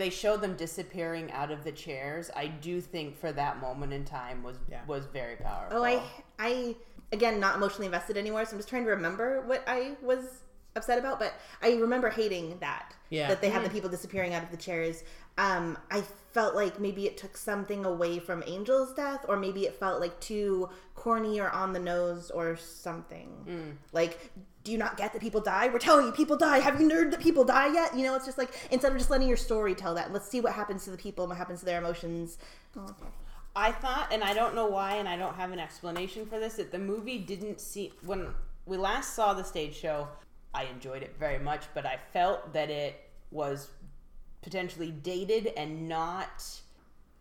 [0.09, 4.05] They show them disappearing out of the chairs, I do think for that moment in
[4.05, 4.81] time was Yeah.
[4.87, 5.77] was very powerful.
[5.77, 6.01] Oh, I,
[6.39, 6.75] I,
[7.11, 10.43] again, not emotionally invested anymore, so I'm just trying to remember what I was
[10.75, 12.95] upset about, but I remember hating that.
[13.09, 13.27] Yeah.
[13.27, 13.75] That they had the mm-hmm.
[13.75, 15.03] people disappearing out of the chairs.
[15.39, 19.79] Um, I felt like maybe it took something away from Angel's death, or maybe it
[19.79, 23.77] felt like too corny or on the nose or something.
[23.93, 24.31] Like,
[24.65, 25.69] do you not get that people die?
[25.69, 26.59] We're telling you people die.
[26.59, 27.95] Have you heard that people die yet?
[27.95, 30.41] You know, it's just like instead of just letting your story tell that, let's see
[30.41, 32.37] what happens to the people and what happens to their emotions.
[32.75, 33.09] Oh, okay.
[33.55, 36.55] I thought, and I don't know why, and I don't have an explanation for this,
[36.55, 38.27] that the movie didn't see when
[38.65, 40.09] we last saw the stage show.
[40.53, 43.69] I enjoyed it very much, but I felt that it was
[44.41, 46.61] potentially dated and not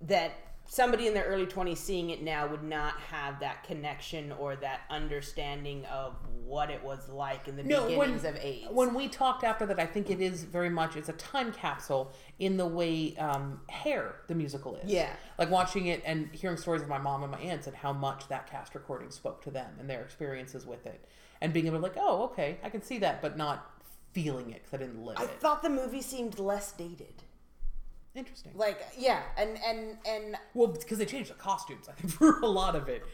[0.00, 0.32] that
[0.68, 4.82] somebody in their early 20s seeing it now would not have that connection or that
[4.90, 6.14] understanding of
[6.44, 8.68] what it was like in the beginnings of AIDS.
[8.70, 12.12] When we talked after that, I think it is very much it's a time capsule
[12.38, 14.90] in the way um, Hair the musical is.
[14.90, 15.10] Yeah.
[15.38, 18.28] like watching it and hearing stories of my mom and my aunts and how much
[18.28, 21.02] that cast recording spoke to them and their experiences with it,
[21.40, 23.77] and being able to like, oh, okay, I can see that, but not
[24.22, 25.30] feeling it because I didn't live I it.
[25.40, 27.22] thought the movie seemed less dated.
[28.14, 28.52] Interesting.
[28.54, 32.46] Like, yeah, and and and well, because they changed the costumes, I think, for a
[32.46, 33.04] lot of it.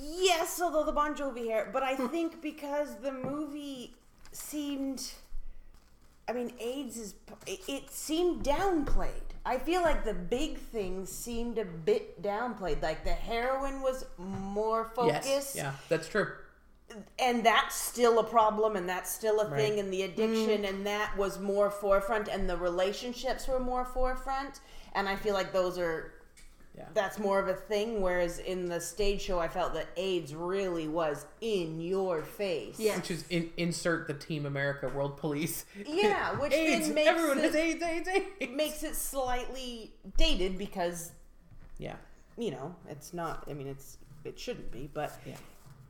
[0.00, 3.94] Yes, although the Bon Jovi hair, but I think because the movie
[4.32, 5.02] seemed,
[6.28, 7.14] I mean, AIDS is
[7.46, 9.22] it, seemed downplayed.
[9.44, 12.82] I feel like the big things seemed a bit downplayed.
[12.82, 16.28] Like the heroin was more focused, Yes, yeah, that's true.
[17.18, 19.56] And that's still a problem, and that's still a Right.
[19.56, 20.12] thing, and the mm-hmm.
[20.12, 24.60] addiction, and that was more forefront, and the relationships were more forefront,
[24.94, 26.12] and I feel like those are
[26.76, 26.84] Yeah.
[26.92, 28.02] that's more of a thing.
[28.02, 32.78] Whereas in the stage show, I felt that AIDS really was in your face.
[32.78, 35.64] Which is in, insert the Team America World Police.
[35.86, 38.52] Yeah, which AIDS, then makes everyone it, has AIDS, AIDS, AIDS.
[38.52, 41.12] makes it slightly dated because
[41.78, 41.96] Yeah,
[42.36, 43.44] you know it's not.
[43.50, 45.36] I mean, it's it shouldn't be, but yeah.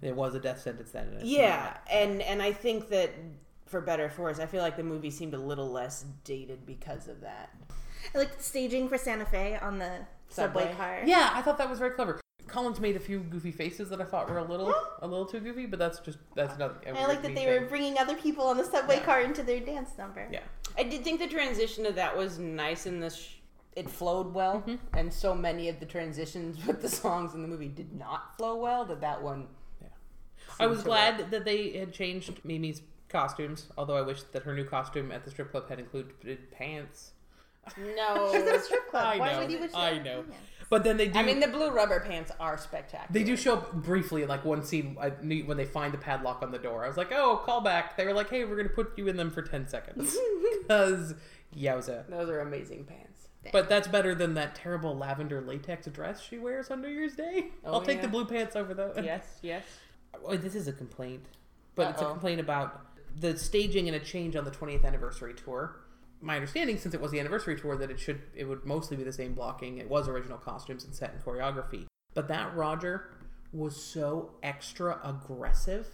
[0.02, 1.08] It was a death sentence then.
[1.18, 3.10] and yeah, and and I think that
[3.66, 6.66] for better or for worse, I feel like the movie seemed a little less dated
[6.66, 7.50] because of that.
[8.14, 9.90] I like staging for Santa Fe on the
[10.28, 10.76] subway, Subway.
[10.76, 11.02] car.
[11.04, 12.20] Yeah, I thought that was very clever.
[12.46, 14.72] Collins made a few goofy faces that I thought were a little,
[15.02, 16.96] a little too goofy, but that's just that's nothing.
[16.96, 19.04] I like that they were bringing other people on the subway Yeah.
[19.04, 20.28] car into their dance number.
[20.30, 20.42] Yeah,
[20.78, 23.16] I did think the transition of that was nice in this.
[23.16, 23.32] Sh-
[23.74, 24.76] it flowed well, mm-hmm.
[24.96, 28.56] and so many of the transitions with the songs in the movie did not flow
[28.56, 28.84] well.
[28.84, 29.48] That that one.
[30.58, 33.66] I was glad that they had changed Mimi's costumes.
[33.76, 37.12] Although I wish that her new costume at the strip club had included pants.
[37.76, 39.04] No, She's at a strip club.
[39.04, 40.04] I Why know, would you wish I that?
[40.04, 40.24] know.
[40.68, 41.18] But then they do.
[41.18, 43.06] I mean, the blue rubber pants are spectacular.
[43.10, 46.42] They do show up briefly like one scene I knew- when they find the padlock
[46.42, 46.84] on the door.
[46.84, 47.96] I was like, oh, callback.
[47.96, 50.16] They were like, hey, we're going to put you in them for 10 seconds.
[50.62, 51.14] Because,
[51.56, 52.08] yowza.
[52.08, 53.28] Those are amazing pants.
[53.52, 57.50] But that's better than that terrible lavender latex dress she wears on New Year's Day.
[57.64, 58.02] Oh, I'll take yeah.
[58.02, 58.96] the blue pants over those.
[59.02, 59.62] Yes, yes.
[60.24, 61.26] Oh, this is a complaint.
[61.74, 62.86] But it's a complaint about
[63.18, 65.76] the staging and a change on the 20th anniversary tour.
[66.20, 69.04] My understanding, since it was the anniversary tour, that it should it would mostly be
[69.04, 69.78] the same blocking.
[69.78, 71.86] It was original costumes and set and choreography.
[72.14, 73.10] But that Roger
[73.52, 75.88] was so extra aggressive.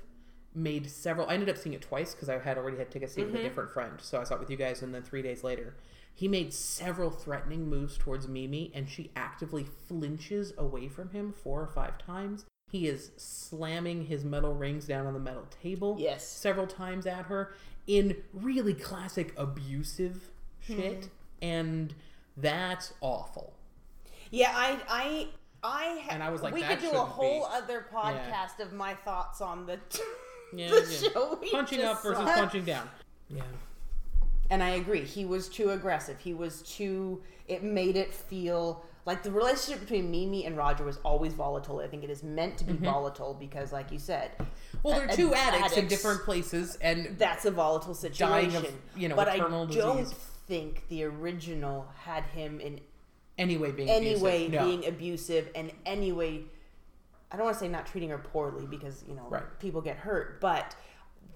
[0.54, 1.28] Made several.
[1.28, 3.38] I ended up seeing it twice because I had already had tickets it with a
[3.38, 3.46] mm-hmm.
[3.46, 3.94] different friend.
[3.98, 5.74] So I saw it with you guys, and then three days later,
[6.14, 11.62] he made several threatening moves towards Mimi, and she actively flinches away from him four
[11.62, 12.44] or five times.
[12.72, 16.26] He is slamming his metal rings down on the metal table Yes.
[16.26, 17.52] several times at her
[17.86, 21.10] in really classic abusive shit, hmm.
[21.44, 21.94] and
[22.34, 23.52] that's awful.
[24.30, 25.28] Yeah, I, I,
[25.62, 26.00] I.
[26.04, 27.54] Ha- And I was like, we could do a whole be.
[27.54, 29.78] other podcast of my thoughts on the,
[30.54, 31.08] Yeah, the yeah.
[31.12, 31.38] show.
[31.52, 32.34] punching up versus saw.
[32.36, 32.88] punching down.
[33.28, 33.42] Yeah.
[34.48, 35.04] And I agree.
[35.04, 36.18] He was too aggressive.
[36.20, 37.22] He was too.
[37.48, 41.80] It made it feel like the relationship between Mimi and Roger was always volatile.
[41.80, 44.88] I think it is meant to be volatile because, like you said, Mm-hmm.
[44.88, 48.64] Well, they're two a- addicts, in different places, and That's a volatile situation.
[48.64, 50.12] Of, you know, but I don't disease.
[50.48, 52.80] think the original had him in
[53.38, 54.22] any way being any abusive.
[54.22, 54.64] way No.
[54.66, 56.42] being abusive and any way
[57.30, 59.42] I don't want to say not treating her poorly because you know Right.
[59.58, 60.74] people get hurt, but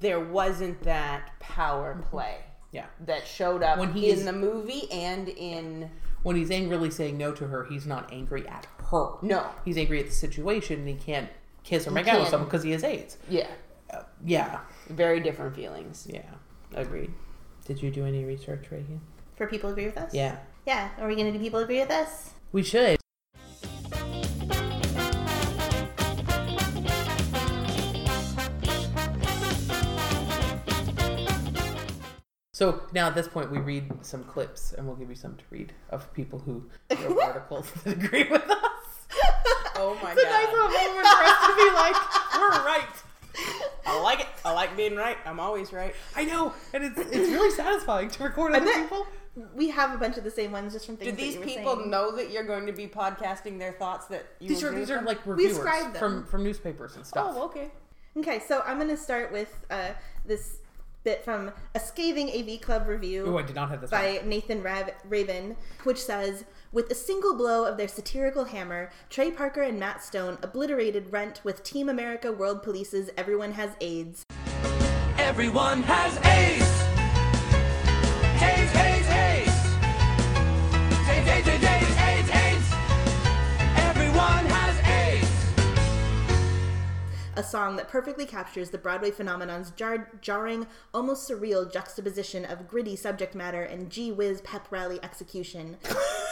[0.01, 2.39] there wasn't that power play
[2.73, 2.87] Yeah.
[3.07, 5.91] that showed up When he in is- the movie and in
[6.27, 9.11] When he's angrily saying no to her, he's not angry at her.
[9.23, 9.47] No.
[9.65, 11.29] He's angry at the situation, and he can't
[11.63, 13.17] kiss or make out with someone because he has AIDS.
[13.29, 13.47] yeah,
[13.95, 14.59] Uh, yeah.
[14.89, 16.05] very different feelings.
[16.11, 16.29] Yeah.
[16.75, 17.13] Agreed.
[17.65, 19.03] Did you do any research, Reagan?
[19.37, 20.13] For people agree with us?
[20.13, 20.39] Yeah.
[20.67, 20.89] Yeah.
[20.99, 22.31] Are we going to do people agree with us?
[22.51, 22.99] We should.
[32.57, 35.45] So now at this point, we read some clips, and we'll give you some to
[35.51, 38.97] read of people who wrote articles that agree with us.
[39.75, 41.97] Oh my It's a nice little moment for us to be like,
[42.35, 42.89] we're right.
[43.85, 44.27] I like it.
[44.43, 45.19] I like being right.
[45.27, 45.95] I'm always right.
[46.15, 49.07] I know, and it's it's really satisfying to record other bet- people.
[49.55, 51.17] We have a bunch of the same ones just from Do things.
[51.19, 51.91] that these you were people saying.
[51.91, 54.91] know that you're going to be podcasting their thoughts that you These are agree these
[54.91, 56.01] are like reviewers ascribe them.
[56.01, 57.35] from from newspapers and stuff.
[57.37, 57.71] Oh, okay.
[58.17, 59.91] Okay, so I'm going to start with uh,
[60.25, 60.61] this
[61.07, 63.25] bit from a scathing AV Club review.
[63.29, 63.91] Oh, I did not have this.
[63.91, 69.31] by Nathan Rav- Rabin, which says, "With a single blow of their satirical hammer, Trey
[69.31, 74.25] Parker and Matt Stone obliterated Rent with Team America World Police's Everyone Has AIDS."
[75.17, 76.96] Everyone has AIDS.
[87.37, 92.97] A song that perfectly captures the Broadway phenomenon's jar- jarring, almost surreal juxtaposition of gritty
[92.97, 95.77] subject matter and gee whiz pep rally execution.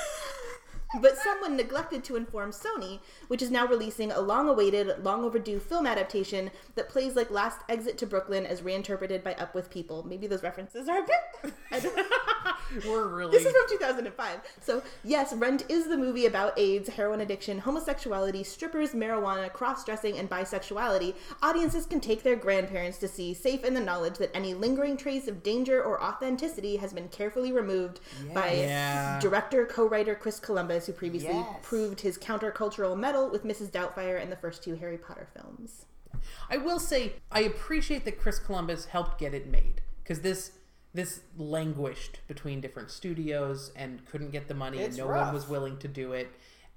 [1.01, 5.59] But someone neglected to inform Sony, which is now releasing a long awaited, long overdue
[5.59, 10.07] film adaptation that plays like Last Exit to Brooklyn as reinterpreted by Up With People.
[10.07, 11.55] Maybe those references are a bit.
[12.87, 13.33] We're really.
[13.33, 14.41] This is from 2005.
[14.61, 20.19] So, yes, Rent is the movie about AIDS, heroin addiction, homosexuality, strippers, marijuana, cross dressing,
[20.19, 21.15] and bisexuality.
[21.43, 25.29] Audiences can take their grandparents to see, safe in the knowledge that any lingering trace
[25.29, 28.01] of danger or authenticity has been carefully removed
[28.33, 29.21] by Yeah.
[29.21, 31.59] director co writer Chris Columbus, who previously Yes.
[31.63, 33.71] proved his countercultural mettle with Mrs.
[33.71, 35.87] Doubtfire and the first two Harry Potter films.
[36.49, 40.53] I will say I appreciate that Chris Columbus helped get it made because this
[40.95, 45.49] this languished between different studios and couldn't get the money It's and no one was
[45.49, 46.29] willing to do it.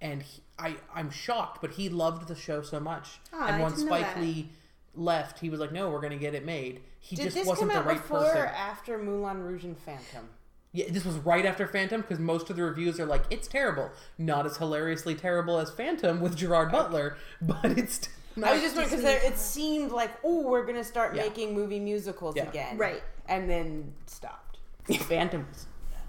[0.02, 3.20] And he, I I'm shocked, but he loved the show so much.
[3.34, 4.18] Ah, Aw, and I once didn't know Spike.
[4.18, 4.50] Lee
[4.96, 7.48] left, he was like, "No, we're going to get it made." He Did just this
[7.48, 8.38] wasn't come the out right before person.
[8.38, 10.30] or after Moulin Rouge and Phantom?
[10.78, 13.90] Yeah, this was right after Phantom because most of the reviews are like, "It's terrible,
[14.20, 18.76] not as hilariously terrible as Phantom with Gerard Butler, but it's." Not I was just
[18.76, 21.24] wondering because it seemed like, oh, we're gonna start Yeah.
[21.24, 22.44] making movie musicals Yeah.
[22.48, 23.02] again, Right.
[23.28, 24.60] And then stopped.
[24.86, 25.48] Phantom.
[25.52, 25.66] was-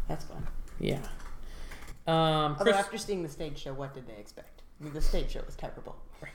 [0.09, 0.47] That's fun.
[0.79, 0.99] Yeah.
[2.07, 2.15] Um,
[2.59, 4.61] Although Chris, after seeing the stage show, what did they expect?
[4.79, 5.97] I mean, the stage show was terrible.
[6.21, 6.33] right.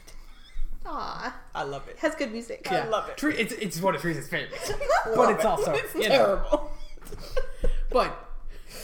[0.88, 1.98] Aw, I love it.
[2.00, 2.68] has good music.
[2.70, 2.86] Yeah.
[2.86, 3.16] love it.
[3.18, 4.72] Tre- it's it's one of Teresa's favorites,
[5.16, 6.10] but it's also It's you know.
[6.10, 6.72] terrible.
[7.94, 8.30] But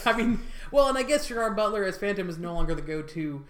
[0.05, 0.39] I mean,
[0.71, 3.45] well, and I guess Gerard Butler as Phantom is no longer the go-to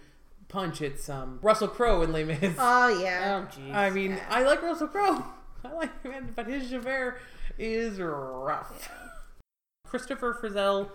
[0.48, 0.80] punch.
[0.80, 2.54] It's um, Russell Crowe in Les Mis.
[2.58, 3.46] Oh, yeah.
[3.46, 3.74] Oh, jeez.
[3.74, 5.24] I mean, I like Russell Crowe.
[5.64, 7.20] I like him, but his Javert
[7.58, 8.90] is rough.
[9.86, 10.88] Christopher Frizzelle,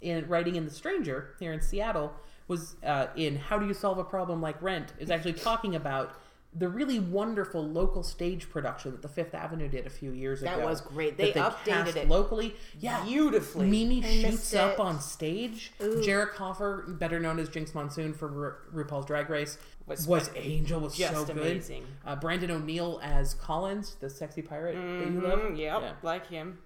[0.00, 2.12] in writing in The Stranger here in Seattle,
[2.48, 6.14] was uh, in How Do You Solve a Problem Like Rent, is actually talking about
[6.52, 10.54] the really wonderful local stage production that the Fifth Avenue did a few years That
[10.54, 10.60] ago.
[10.62, 11.16] That was great.
[11.16, 12.56] that They updated it locally.
[12.78, 13.68] Yeah, beautifully.
[13.68, 14.80] Mimi I shoots up it.
[14.80, 15.72] on stage.
[15.80, 20.80] Jerick Hoffer, better known as Jinkx Monsoon for Ru- RuPaul's Drag Race, was, Was Angel
[20.80, 21.36] was just so good.
[21.36, 21.84] amazing.
[22.04, 25.38] Uh, Brandon O'Neill as Collins, the sexy pirate that you love.
[25.40, 26.58] Mm, yep, like him.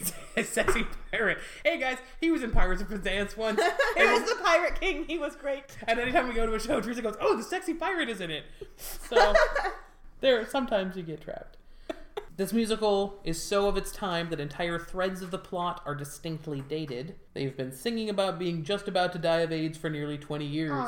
[0.44, 1.38] sexy pirate.
[1.64, 3.60] Hey guys, he was in Pirates of Penzance once.
[3.96, 5.04] He was the Pirate King.
[5.06, 5.64] He was great.
[5.86, 8.30] and anytime we go to a show, Teresa goes, "Oh, the sexy pirate is in
[8.30, 8.44] it."
[8.76, 9.34] So
[10.20, 11.56] there, sometimes you get trapped.
[12.36, 16.60] This musical is so of its time that entire threads of the plot are distinctly
[16.60, 17.14] dated.
[17.32, 20.84] They've been singing about being just about to die of AIDS for nearly 20 years.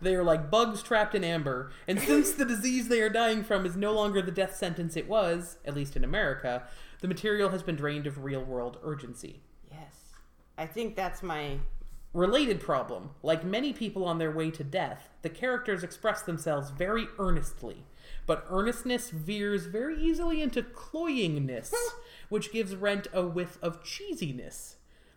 [0.00, 3.66] They are like bugs trapped in amber, and since the disease they are dying from
[3.66, 6.62] is no longer the death sentence it was, at least in America,
[7.00, 9.40] the material has been drained of real world urgency.
[9.70, 10.12] Yes,
[10.56, 11.58] I think that's my.
[12.12, 13.10] Related problem.
[13.22, 17.84] Like many people on their way to death, the characters express themselves very earnestly,
[18.24, 21.74] but earnestness veers very easily into cloyingness,
[22.30, 24.76] which gives Rent a whiff of cheesiness.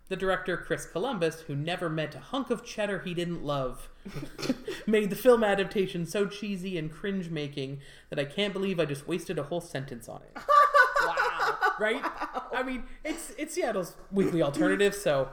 [0.09, 3.89] The director, Chris Columbus, who never met a hunk of cheddar he didn't love,
[4.88, 9.07] made the film adaptation so cheesy and cringe making that I can't believe I just
[9.07, 10.36] wasted a whole sentence on it.
[11.80, 12.01] Right?
[12.53, 15.30] I mean, it's it's Seattle's weekly alternative, so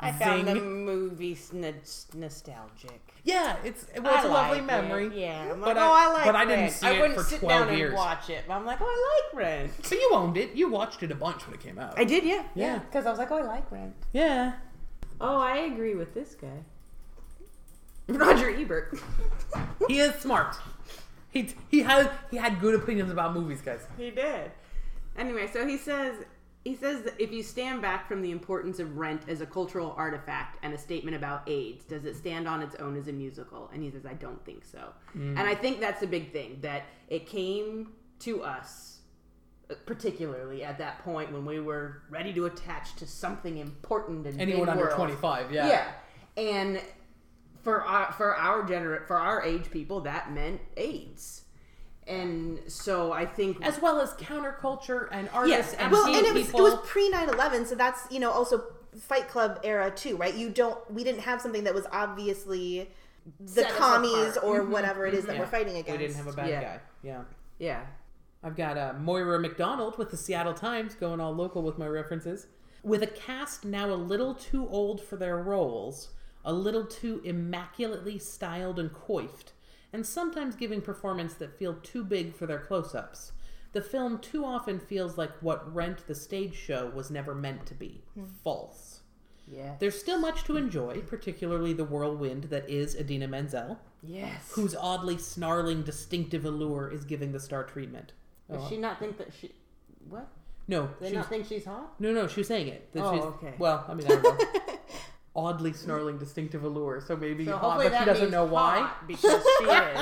[0.00, 1.74] I found the movie n-
[2.14, 3.00] nostalgic.
[3.24, 5.06] Yeah, it's well, it's I a lovely like memory.
[5.06, 5.12] It.
[5.14, 7.22] Yeah, I'm But like, I- oh, I like but I didn't see I it for
[7.24, 7.88] sit 12 down years.
[7.88, 8.44] and watch it.
[8.46, 9.84] But I'm like, oh, I like Rent.
[9.86, 10.54] So you owned it.
[10.54, 11.98] You watched it a bunch when it came out.
[11.98, 12.66] I did, yeah, Yeah.
[12.74, 13.94] yeah, because I was like, oh, I like Rent.
[14.12, 14.52] Yeah.
[15.20, 16.64] Oh, I agree with this guy,
[18.08, 18.98] Roger Ebert.
[19.88, 20.56] He is smart.
[21.30, 23.86] He he had he had good opinions about movies, guys.
[23.96, 24.50] He did.
[25.16, 26.14] Anyway, so he says
[26.64, 29.94] he says that if you stand back from the importance of Rent as a cultural
[29.98, 33.70] artifact and a statement about AIDS, does it stand on its own as a musical?
[33.74, 34.94] And he says, I don't think so.
[35.12, 39.00] And I think that's a big thing that it came to us,
[39.70, 44.40] uh, particularly at that point when we were ready to attach to something important and
[44.40, 44.96] Anyone under world.
[44.96, 45.66] twenty five, yeah.
[45.68, 45.92] Yeah,
[46.42, 46.80] and
[47.62, 51.42] for our for our gener for our age people, that meant AIDS.
[52.06, 56.34] And so I think As well as counterculture and artists Yes, and well, and it
[56.34, 56.60] was people.
[56.60, 58.64] it was pre 9/11, so that's you know also
[59.00, 60.34] Fight Club era too, right?
[60.34, 62.90] You don't we didn't have something that was obviously
[63.40, 64.44] the Set us commies apart.
[64.58, 65.40] or whatever it is that Yeah.
[65.40, 65.92] we're fighting against.
[65.98, 66.60] we didn't have a bad Yeah.
[66.62, 66.80] guy.
[67.02, 67.22] Yeah.
[67.58, 67.86] yeah.
[68.42, 72.46] I've got uh, Moira McDonald with the Seattle Times going all local with my references.
[72.82, 76.10] With a cast now a little too old for their roles,
[76.44, 79.53] a little too immaculately styled and coiffed,
[79.94, 83.30] and sometimes giving performance that feel too big for their close ups.
[83.72, 87.74] The film too often feels like what Rent the stage show was never meant to
[87.74, 88.24] be hmm.
[88.42, 89.00] false.
[89.46, 89.78] Yes.
[89.78, 94.50] There's still much to enjoy, particularly the whirlwind that is Idina Menzel, Yes.
[94.52, 98.14] whose oddly snarling, distinctive allure is giving the star treatment.
[98.50, 99.52] Does Oh, she not think that she?
[100.08, 100.28] What?
[100.66, 102.00] no, they she not think she's hot?
[102.00, 102.92] no, no, she was saying it.
[102.94, 103.54] that Oh, she's, okay.
[103.58, 104.60] Well, I mean, I don't know.
[105.36, 107.00] oddly snarling, distinctive allure.
[107.00, 108.90] So maybe So hot, but she doesn't know why.
[109.06, 109.98] because she is.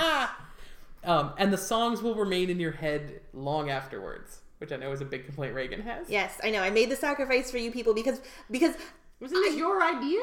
[1.05, 5.01] Um, and the songs will remain in your head long afterwards, which I know is
[5.01, 6.09] a big complaint Reagan has.
[6.09, 6.63] Yes, I know.
[6.63, 8.21] I made the sacrifice for you people because
[8.51, 8.75] because
[9.21, 10.21] Wasn't this your idea?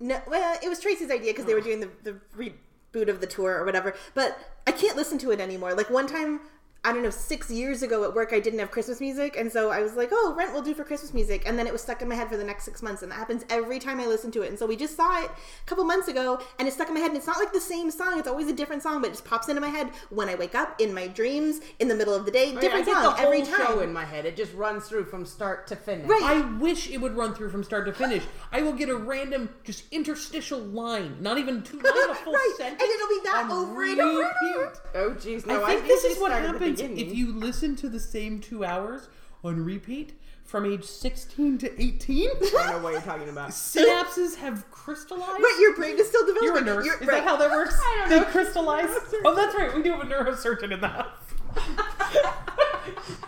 [0.00, 3.26] no, well, it was Tracy's idea because they were doing the the reboot of the
[3.26, 3.94] tour or whatever.
[4.14, 5.74] But I can't listen to it anymore.
[5.74, 6.40] Like one time.
[6.84, 9.36] I don't know, six years ago at work, I didn't have Christmas music.
[9.38, 11.44] And so I was like, oh, Rent will do for Christmas music.
[11.46, 13.02] And then it was stuck in my head for the next six months.
[13.02, 14.50] And that happens every time I listen to it.
[14.50, 17.00] And so we just saw it a couple months ago and it's stuck in my
[17.00, 17.08] head.
[17.08, 19.24] And it's not like the same song, it's always a different song, but it just
[19.24, 22.26] pops into my head when I wake up, in my dreams, in the middle of
[22.26, 22.52] the day.
[22.54, 23.66] Oh, I Different get song every time.
[23.66, 24.26] show in my head.
[24.26, 26.06] It just runs through from start to finish.
[26.06, 26.22] Right.
[26.22, 28.24] I wish it would run through from start to finish.
[28.52, 32.54] I will get a random, just interstitial line, not even two, not a full right.
[32.58, 32.82] sentence.
[32.82, 34.72] And it'll be that over and over and over.
[34.94, 35.46] Oh, jeez.
[35.46, 36.44] No, I think I this is what start
[36.80, 37.10] at the beginning.
[37.12, 39.08] if you listen to the same two hours
[39.42, 40.12] on repeat
[40.44, 42.28] from age 16 to 18.
[42.28, 43.50] I don't know what you're talking about.
[43.52, 45.42] Synapses have crystallized.
[45.42, 46.44] Right, your brain is still developing.
[46.48, 46.84] You're a nurse.
[46.86, 47.22] You're- is right.
[47.22, 47.74] that how that works?
[47.82, 48.24] I don't they know.
[48.26, 48.90] crystallize.
[49.24, 49.74] oh, that's right.
[49.74, 51.08] We do have a neurosurgeon in the house.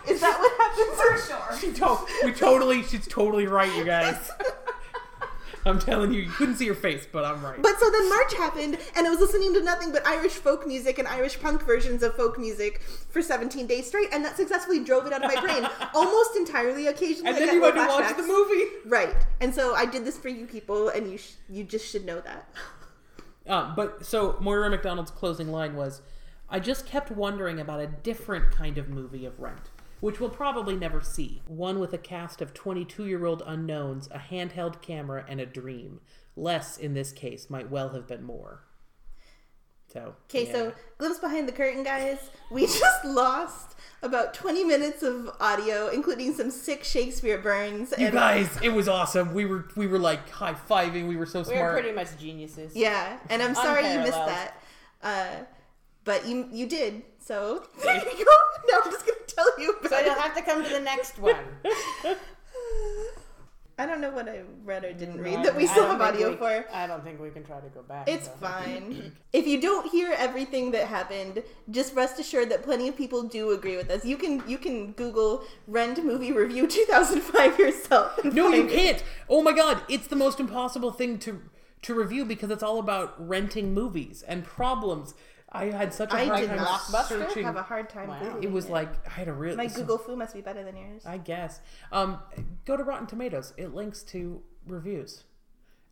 [0.07, 0.95] Is that what happens?
[1.01, 1.59] For sure.
[1.59, 4.29] She to- we totally, she's totally right, you guys.
[5.65, 7.61] I'm telling you, you couldn't see your face, but I'm right.
[7.61, 10.97] But so then March happened, and I was listening to nothing but Irish folk music
[10.99, 15.05] and Irish punk versions of folk music for 17 days straight, and that successfully drove
[15.07, 16.87] it out of my brain almost entirely.
[16.87, 18.65] Occasionally, and then you went to watch the movie.
[18.85, 22.05] Right, and so I did this for you people, and you sh- you just should
[22.05, 22.49] know that.
[23.49, 26.01] Um, but so Moira McDonald's closing line was,
[26.49, 29.69] "I just kept wondering about a different kind of movie of Rent,
[29.99, 31.41] which we'll probably never see.
[31.47, 36.01] One with a cast of 22-year-old unknowns, a handheld camera, and a dream.
[36.35, 38.63] Less in this case might well have been more."
[39.91, 40.51] So Okay, yeah.
[40.51, 42.29] so glimpse behind the curtain, guys.
[42.51, 47.93] We just lost about 20 minutes of audio, including some sick Shakespeare burns.
[47.97, 49.33] you guys, it was awesome.
[49.33, 51.07] We were we were like high fiving.
[51.07, 51.47] We were so smart.
[51.47, 51.73] We're smart.
[51.81, 52.75] pretty much geniuses.
[52.75, 54.53] Yeah, and I'm sorry you missed that.
[55.01, 55.27] Uh,
[56.03, 57.03] but you you did.
[57.27, 58.31] So there you go.
[58.71, 60.17] Now I'm just gonna tell you about So you'll it.
[60.17, 61.35] have to come to the next one.
[63.79, 66.15] I don't know what I read or didn't read that we I still don't have
[66.15, 66.65] think audio we- for.
[66.73, 68.07] I don't think we can try to go back.
[68.09, 68.31] It's so.
[68.41, 69.11] fine.
[69.33, 73.51] if you don't hear everything that happened, just rest assured that plenty of people do
[73.51, 74.03] agree with us.
[74.03, 78.17] You can you can Google Rent movie review 2005 yourself.
[78.23, 78.75] and No, you find it.
[78.75, 79.03] can't.
[79.29, 81.39] Oh my god, it's the most impossible thing to
[81.83, 85.13] to review because it's all about renting movies and problems.
[85.51, 87.43] I had such a I hard did time not searching.
[87.45, 88.09] have a hard time.
[88.09, 88.19] Wow.
[88.21, 90.75] Googling it was like I had a real my Google Foo must be better than
[90.75, 91.05] yours.
[91.05, 91.61] I guess.
[91.91, 92.19] Um,
[92.65, 93.53] go to Rotten Tomatoes.
[93.57, 95.23] It links to reviews,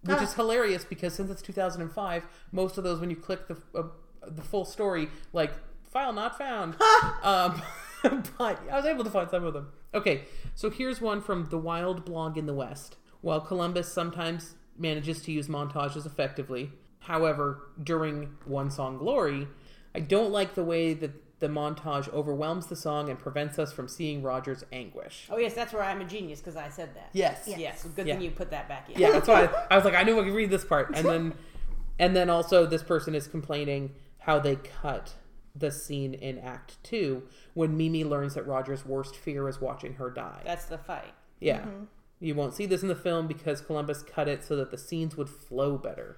[0.04, 0.24] which Ah.
[0.24, 3.84] is hilarious because since it's 2005, most of those when you click the uh,
[4.28, 5.52] the full story, like
[5.84, 6.76] file not found.
[7.24, 7.62] um,
[8.38, 9.72] but I was able to find some of them.
[9.94, 12.98] Okay, so here's one from the Wild Blog in the West.
[13.22, 16.72] While Columbus sometimes manages to use montages effectively,
[17.06, 19.48] however, during One Song Glory,
[19.94, 23.88] I don't like the way that the montage overwhelms the song and prevents us from
[23.88, 25.28] seeing Roger's anguish.
[25.30, 27.10] Oh yes, that's where I'm a genius because I said that.
[27.14, 27.44] Yes.
[27.46, 27.84] Yes.
[27.96, 28.16] Good Yeah.
[28.16, 29.00] thing you put that back in.
[29.00, 31.06] Yeah, that's why I, I was like, I knew I could read this part, and
[31.06, 31.34] then,
[32.00, 35.14] and then also this person is complaining how they cut
[35.56, 40.10] the scene in Act Two when Mimi learns that Roger's worst fear is watching her
[40.10, 40.42] die.
[40.46, 41.14] That's the fight.
[41.40, 41.84] Yeah, mm-hmm.
[42.20, 45.16] you won't see this in the film because Columbus cut it so that the scenes
[45.18, 46.18] would flow better.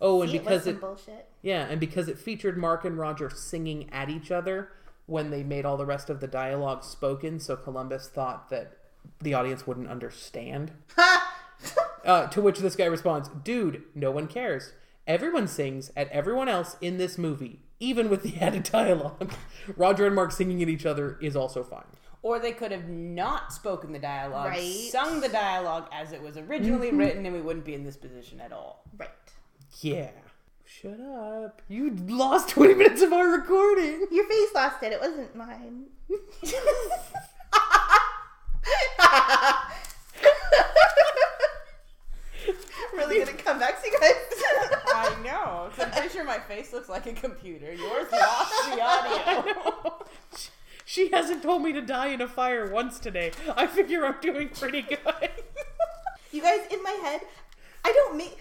[0.00, 1.28] Oh, and See, it was because some it, bullshit.
[1.42, 4.68] yeah, and because it featured Mark and Roger singing at each other
[5.06, 8.76] when they made all the rest of the dialogue spoken, so Columbus thought that
[9.20, 10.72] the audience wouldn't understand.
[12.04, 14.72] uh, to which this guy responds, Dude, no one cares.
[15.06, 19.32] Everyone sings at everyone else in this movie, even with the added dialogue.
[19.76, 21.84] Roger and Mark singing at each other is also fine.
[22.20, 24.88] Or they could have not spoken the dialogue, Right.
[24.90, 28.40] sung the dialogue as it was originally written, and we wouldn't be in this position
[28.40, 28.82] at all.
[28.98, 29.08] Right.
[29.80, 30.10] Yeah.
[30.64, 31.62] Shut up.
[31.68, 34.06] You lost 20 minutes of our recording.
[34.10, 34.92] Your face lost it.
[34.92, 35.86] It wasn't mine.
[42.92, 44.14] really gonna come back to you guys.
[44.86, 45.70] I know.
[45.78, 47.72] I'm pretty sure my face looks like a computer.
[47.72, 50.04] Yours lost the audio.
[50.84, 53.32] She hasn't told me to die in a fire once today.
[53.56, 54.98] I figure I'm doing pretty good.
[56.32, 57.20] You guys, in my head,
[57.84, 58.38] I don't make.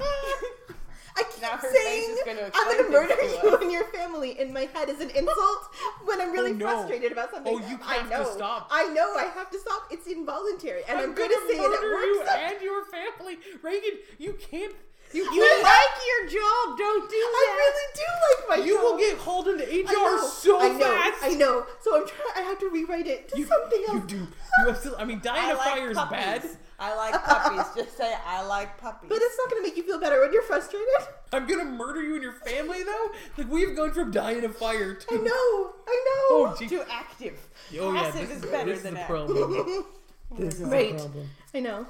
[1.18, 3.62] I keep Now her saying face is gonna I'm gonna murder to you us.
[3.62, 5.62] and your family in my head is an insult
[6.04, 6.66] when I'm oh, really Oh, no.
[6.66, 7.54] frustrated about something.
[7.54, 8.30] Oh, you I have to know.
[8.36, 8.68] stop.
[8.70, 9.88] I know I have to stop.
[9.90, 12.04] It's involuntary, and I'm, gonna, gonna, say it at murder work.
[12.04, 13.98] you some- and your family, Reagan.
[14.18, 14.74] You can't.
[15.14, 15.62] You, You can't.
[15.62, 18.82] like your job, don't do I really do like my You job.
[18.84, 21.22] will get hauled into I HR know, so I know, fast.
[21.22, 21.66] I know.
[21.80, 22.32] So I'm trying.
[22.36, 23.94] I have to rewrite it to You, something else.
[23.94, 24.16] you do.
[24.58, 24.96] You have to.
[24.98, 26.44] I mean, dying I of like fire is bad.
[26.78, 27.64] I like puppies.
[27.74, 29.08] Just say I like puppies.
[29.08, 30.86] But it's not gonna make you feel better when you're frustrated.
[31.32, 33.10] I'm gonna murder you and your family, though.
[33.38, 35.06] Like we've gone from dying of fire to.
[35.10, 35.72] I know.
[35.86, 36.28] I know.
[36.30, 36.68] Oh, gee.
[36.68, 37.38] too active.
[37.80, 39.16] Oh yeah, Passive this is is, better this than is a active.
[39.16, 39.84] problem.
[40.38, 40.92] this is Right.
[40.94, 41.28] a problem.
[41.54, 41.86] I know.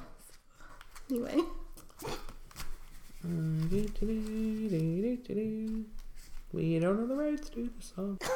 [1.10, 1.38] Anyway.
[6.52, 8.18] We don't know the rights to the song.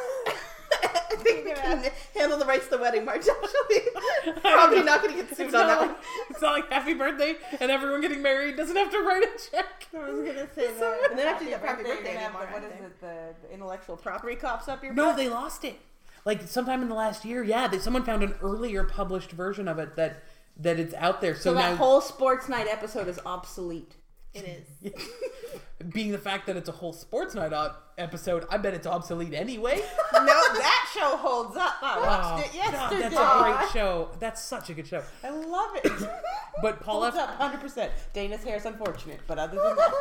[1.10, 3.26] I think we can handle the rights to the wedding march.
[3.28, 5.96] Actually, probably not gonna get sued It's on that like, one.
[6.30, 9.86] it's not like happy birthday and everyone getting married doesn't have to write a check.
[9.94, 11.06] I was gonna say that.
[11.10, 12.60] And then after Happy you happy birthday, birthday you're gonna have anymore.
[12.60, 13.00] what is it?
[13.00, 15.16] The, the intellectual property cops up your No, butt?
[15.16, 15.76] they lost it.
[16.24, 17.66] Like sometime in the last year, yeah.
[17.66, 20.22] They, someone found an earlier published version of it that
[20.58, 21.34] that it's out there.
[21.34, 23.94] So, So that now, whole sports night episode is obsolete.
[24.32, 24.93] It is.
[25.93, 29.35] being the fact that it's a whole sports night op- episode, I bet it's obsolete
[29.35, 29.77] anyway.
[30.15, 31.74] no, that show holds up.
[31.82, 32.02] I Oh,
[32.36, 33.01] watched it God, yesterday.
[33.09, 34.09] that's a great show.
[34.20, 35.02] That's such a good show.
[35.24, 35.93] I love it.
[36.62, 37.40] But Paul holds F.
[37.40, 37.89] up 100%.
[38.12, 39.94] Dana's hair is unfortunate, but other than that,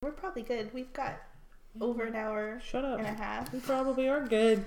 [0.00, 0.72] We're probably good.
[0.72, 1.14] We've got
[1.80, 2.98] over an hour Shut up.
[3.00, 3.52] and a half.
[3.52, 4.64] We probably are good.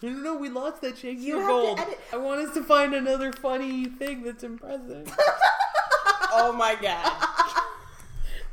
[0.00, 0.36] No, don't know.
[0.36, 1.78] We lost that Shakespeare have to gold.
[1.80, 5.14] edit- I want us to find another funny thing that's impressive.
[6.32, 7.26] oh my god.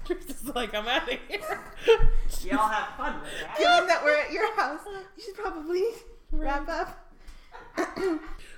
[0.08, 1.62] Just like I'm out of here.
[2.44, 3.58] Y'all have fun with that.
[3.58, 4.82] Given that we're at your house,
[5.18, 5.84] you should probably
[6.32, 7.04] wrap up.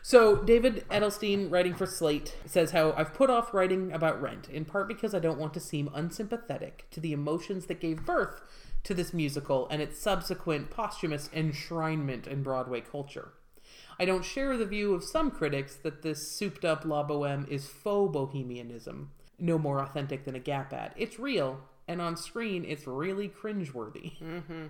[0.02, 4.64] So, David Edelstein, writing for Slate, says how I've put off writing about Rent, in
[4.66, 8.42] part because I don't want to seem unsympathetic to the emotions that gave birth
[8.84, 13.34] to this musical and its subsequent posthumous enshrinement in Broadway culture.
[14.00, 17.68] I don't share the view of some critics that this souped up La Boheme is
[17.68, 20.94] faux bohemianism, no more authentic than a Gap ad.
[20.96, 24.18] It's real, and on screen, it's really cringeworthy.
[24.20, 24.68] Mm-hmm.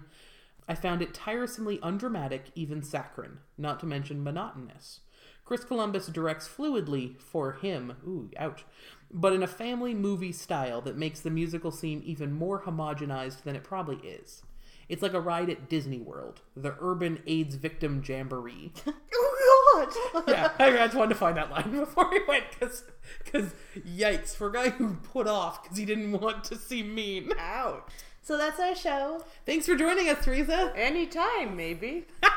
[0.68, 5.00] I found it tiresomely undramatic, even saccharine, not to mention monotonous.
[5.44, 8.66] Chris Columbus directs fluidly for him, ooh, ouch,
[9.12, 13.56] but in a family movie style that makes the musical seem even more homogenized than
[13.56, 14.44] it probably is.
[14.88, 18.72] It's like a ride at Disney World, the urban AIDS victim jamboree.
[20.28, 22.84] Yeah, I just wanted to find that line before we went, because,
[23.24, 23.54] because
[23.88, 27.32] yikes, for a guy who put off because he didn't want to seem mean.
[27.40, 27.90] Ouch.
[28.22, 29.24] So that's our show.
[29.46, 30.72] Thanks for joining us, Teresa.
[30.76, 32.06] Anytime, maybe.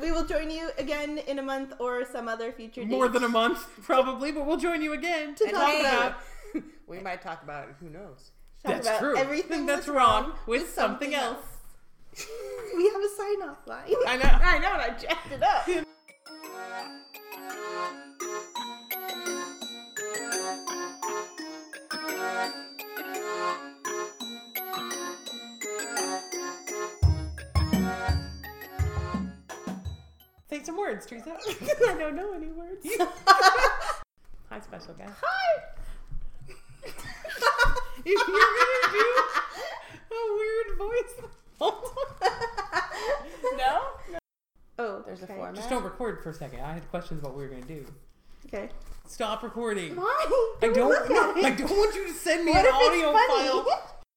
[0.00, 2.90] We will join you again in a month or some other future date.
[2.90, 5.34] More than a month, probably, but we'll join you again.
[5.36, 6.16] to And talk hey, about
[6.88, 8.32] we might talk about who knows.
[8.64, 9.16] talk That's about true.
[9.16, 11.38] everything that's that's wrong with something else.
[12.76, 13.94] We have a sign off line.
[14.06, 14.24] I know.
[14.44, 15.66] I know, and I jacked it up.
[30.48, 31.32] Say some words, Teresa.
[31.88, 32.86] I don't know any words.
[34.50, 35.12] Hi, special guest.
[35.22, 35.62] Hi.
[36.84, 39.06] if you're gonna do
[40.14, 41.30] a weird voice,
[41.60, 41.74] No?
[44.78, 45.54] Oh, There's a format.
[45.54, 46.60] just don't record for a second.
[46.60, 47.86] I had questions about what we were gonna do.
[48.46, 48.68] Okay.
[49.06, 49.96] Stop recording.
[49.96, 50.26] Why?
[50.62, 50.88] I don't.
[50.90, 51.44] look No, it.
[51.44, 53.66] I don't want you to send me What an audio file.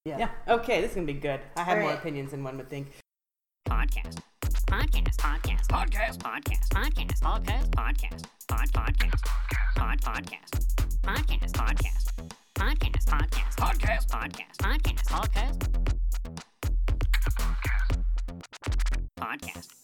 [0.05, 0.17] Yeah.
[0.19, 0.29] Yeah.
[0.55, 1.39] Okay, this is gonna be good.
[1.55, 1.99] I have All more right.
[1.99, 2.91] opinions than one would think.
[3.69, 4.19] podcast.
[4.67, 5.15] Podcast.
[5.17, 5.67] Podcast.
[5.67, 6.17] Podcast.
[6.17, 6.67] Podcast.
[6.69, 7.19] Podcast.
[7.19, 7.69] Podcast.
[7.71, 8.25] Podcast.
[8.47, 8.71] Pod.
[8.73, 9.23] Podcast.
[9.75, 10.01] Pod.
[10.01, 10.65] Podcast.
[11.03, 11.53] Podcast.
[11.53, 11.53] Podcast.
[11.53, 12.11] Podcast.
[12.55, 13.05] Podcast.
[13.55, 14.07] Podcast.
[14.07, 14.57] Podcast.
[14.57, 15.07] Podcast.
[15.07, 15.98] Podcast.
[19.19, 19.78] Podcast.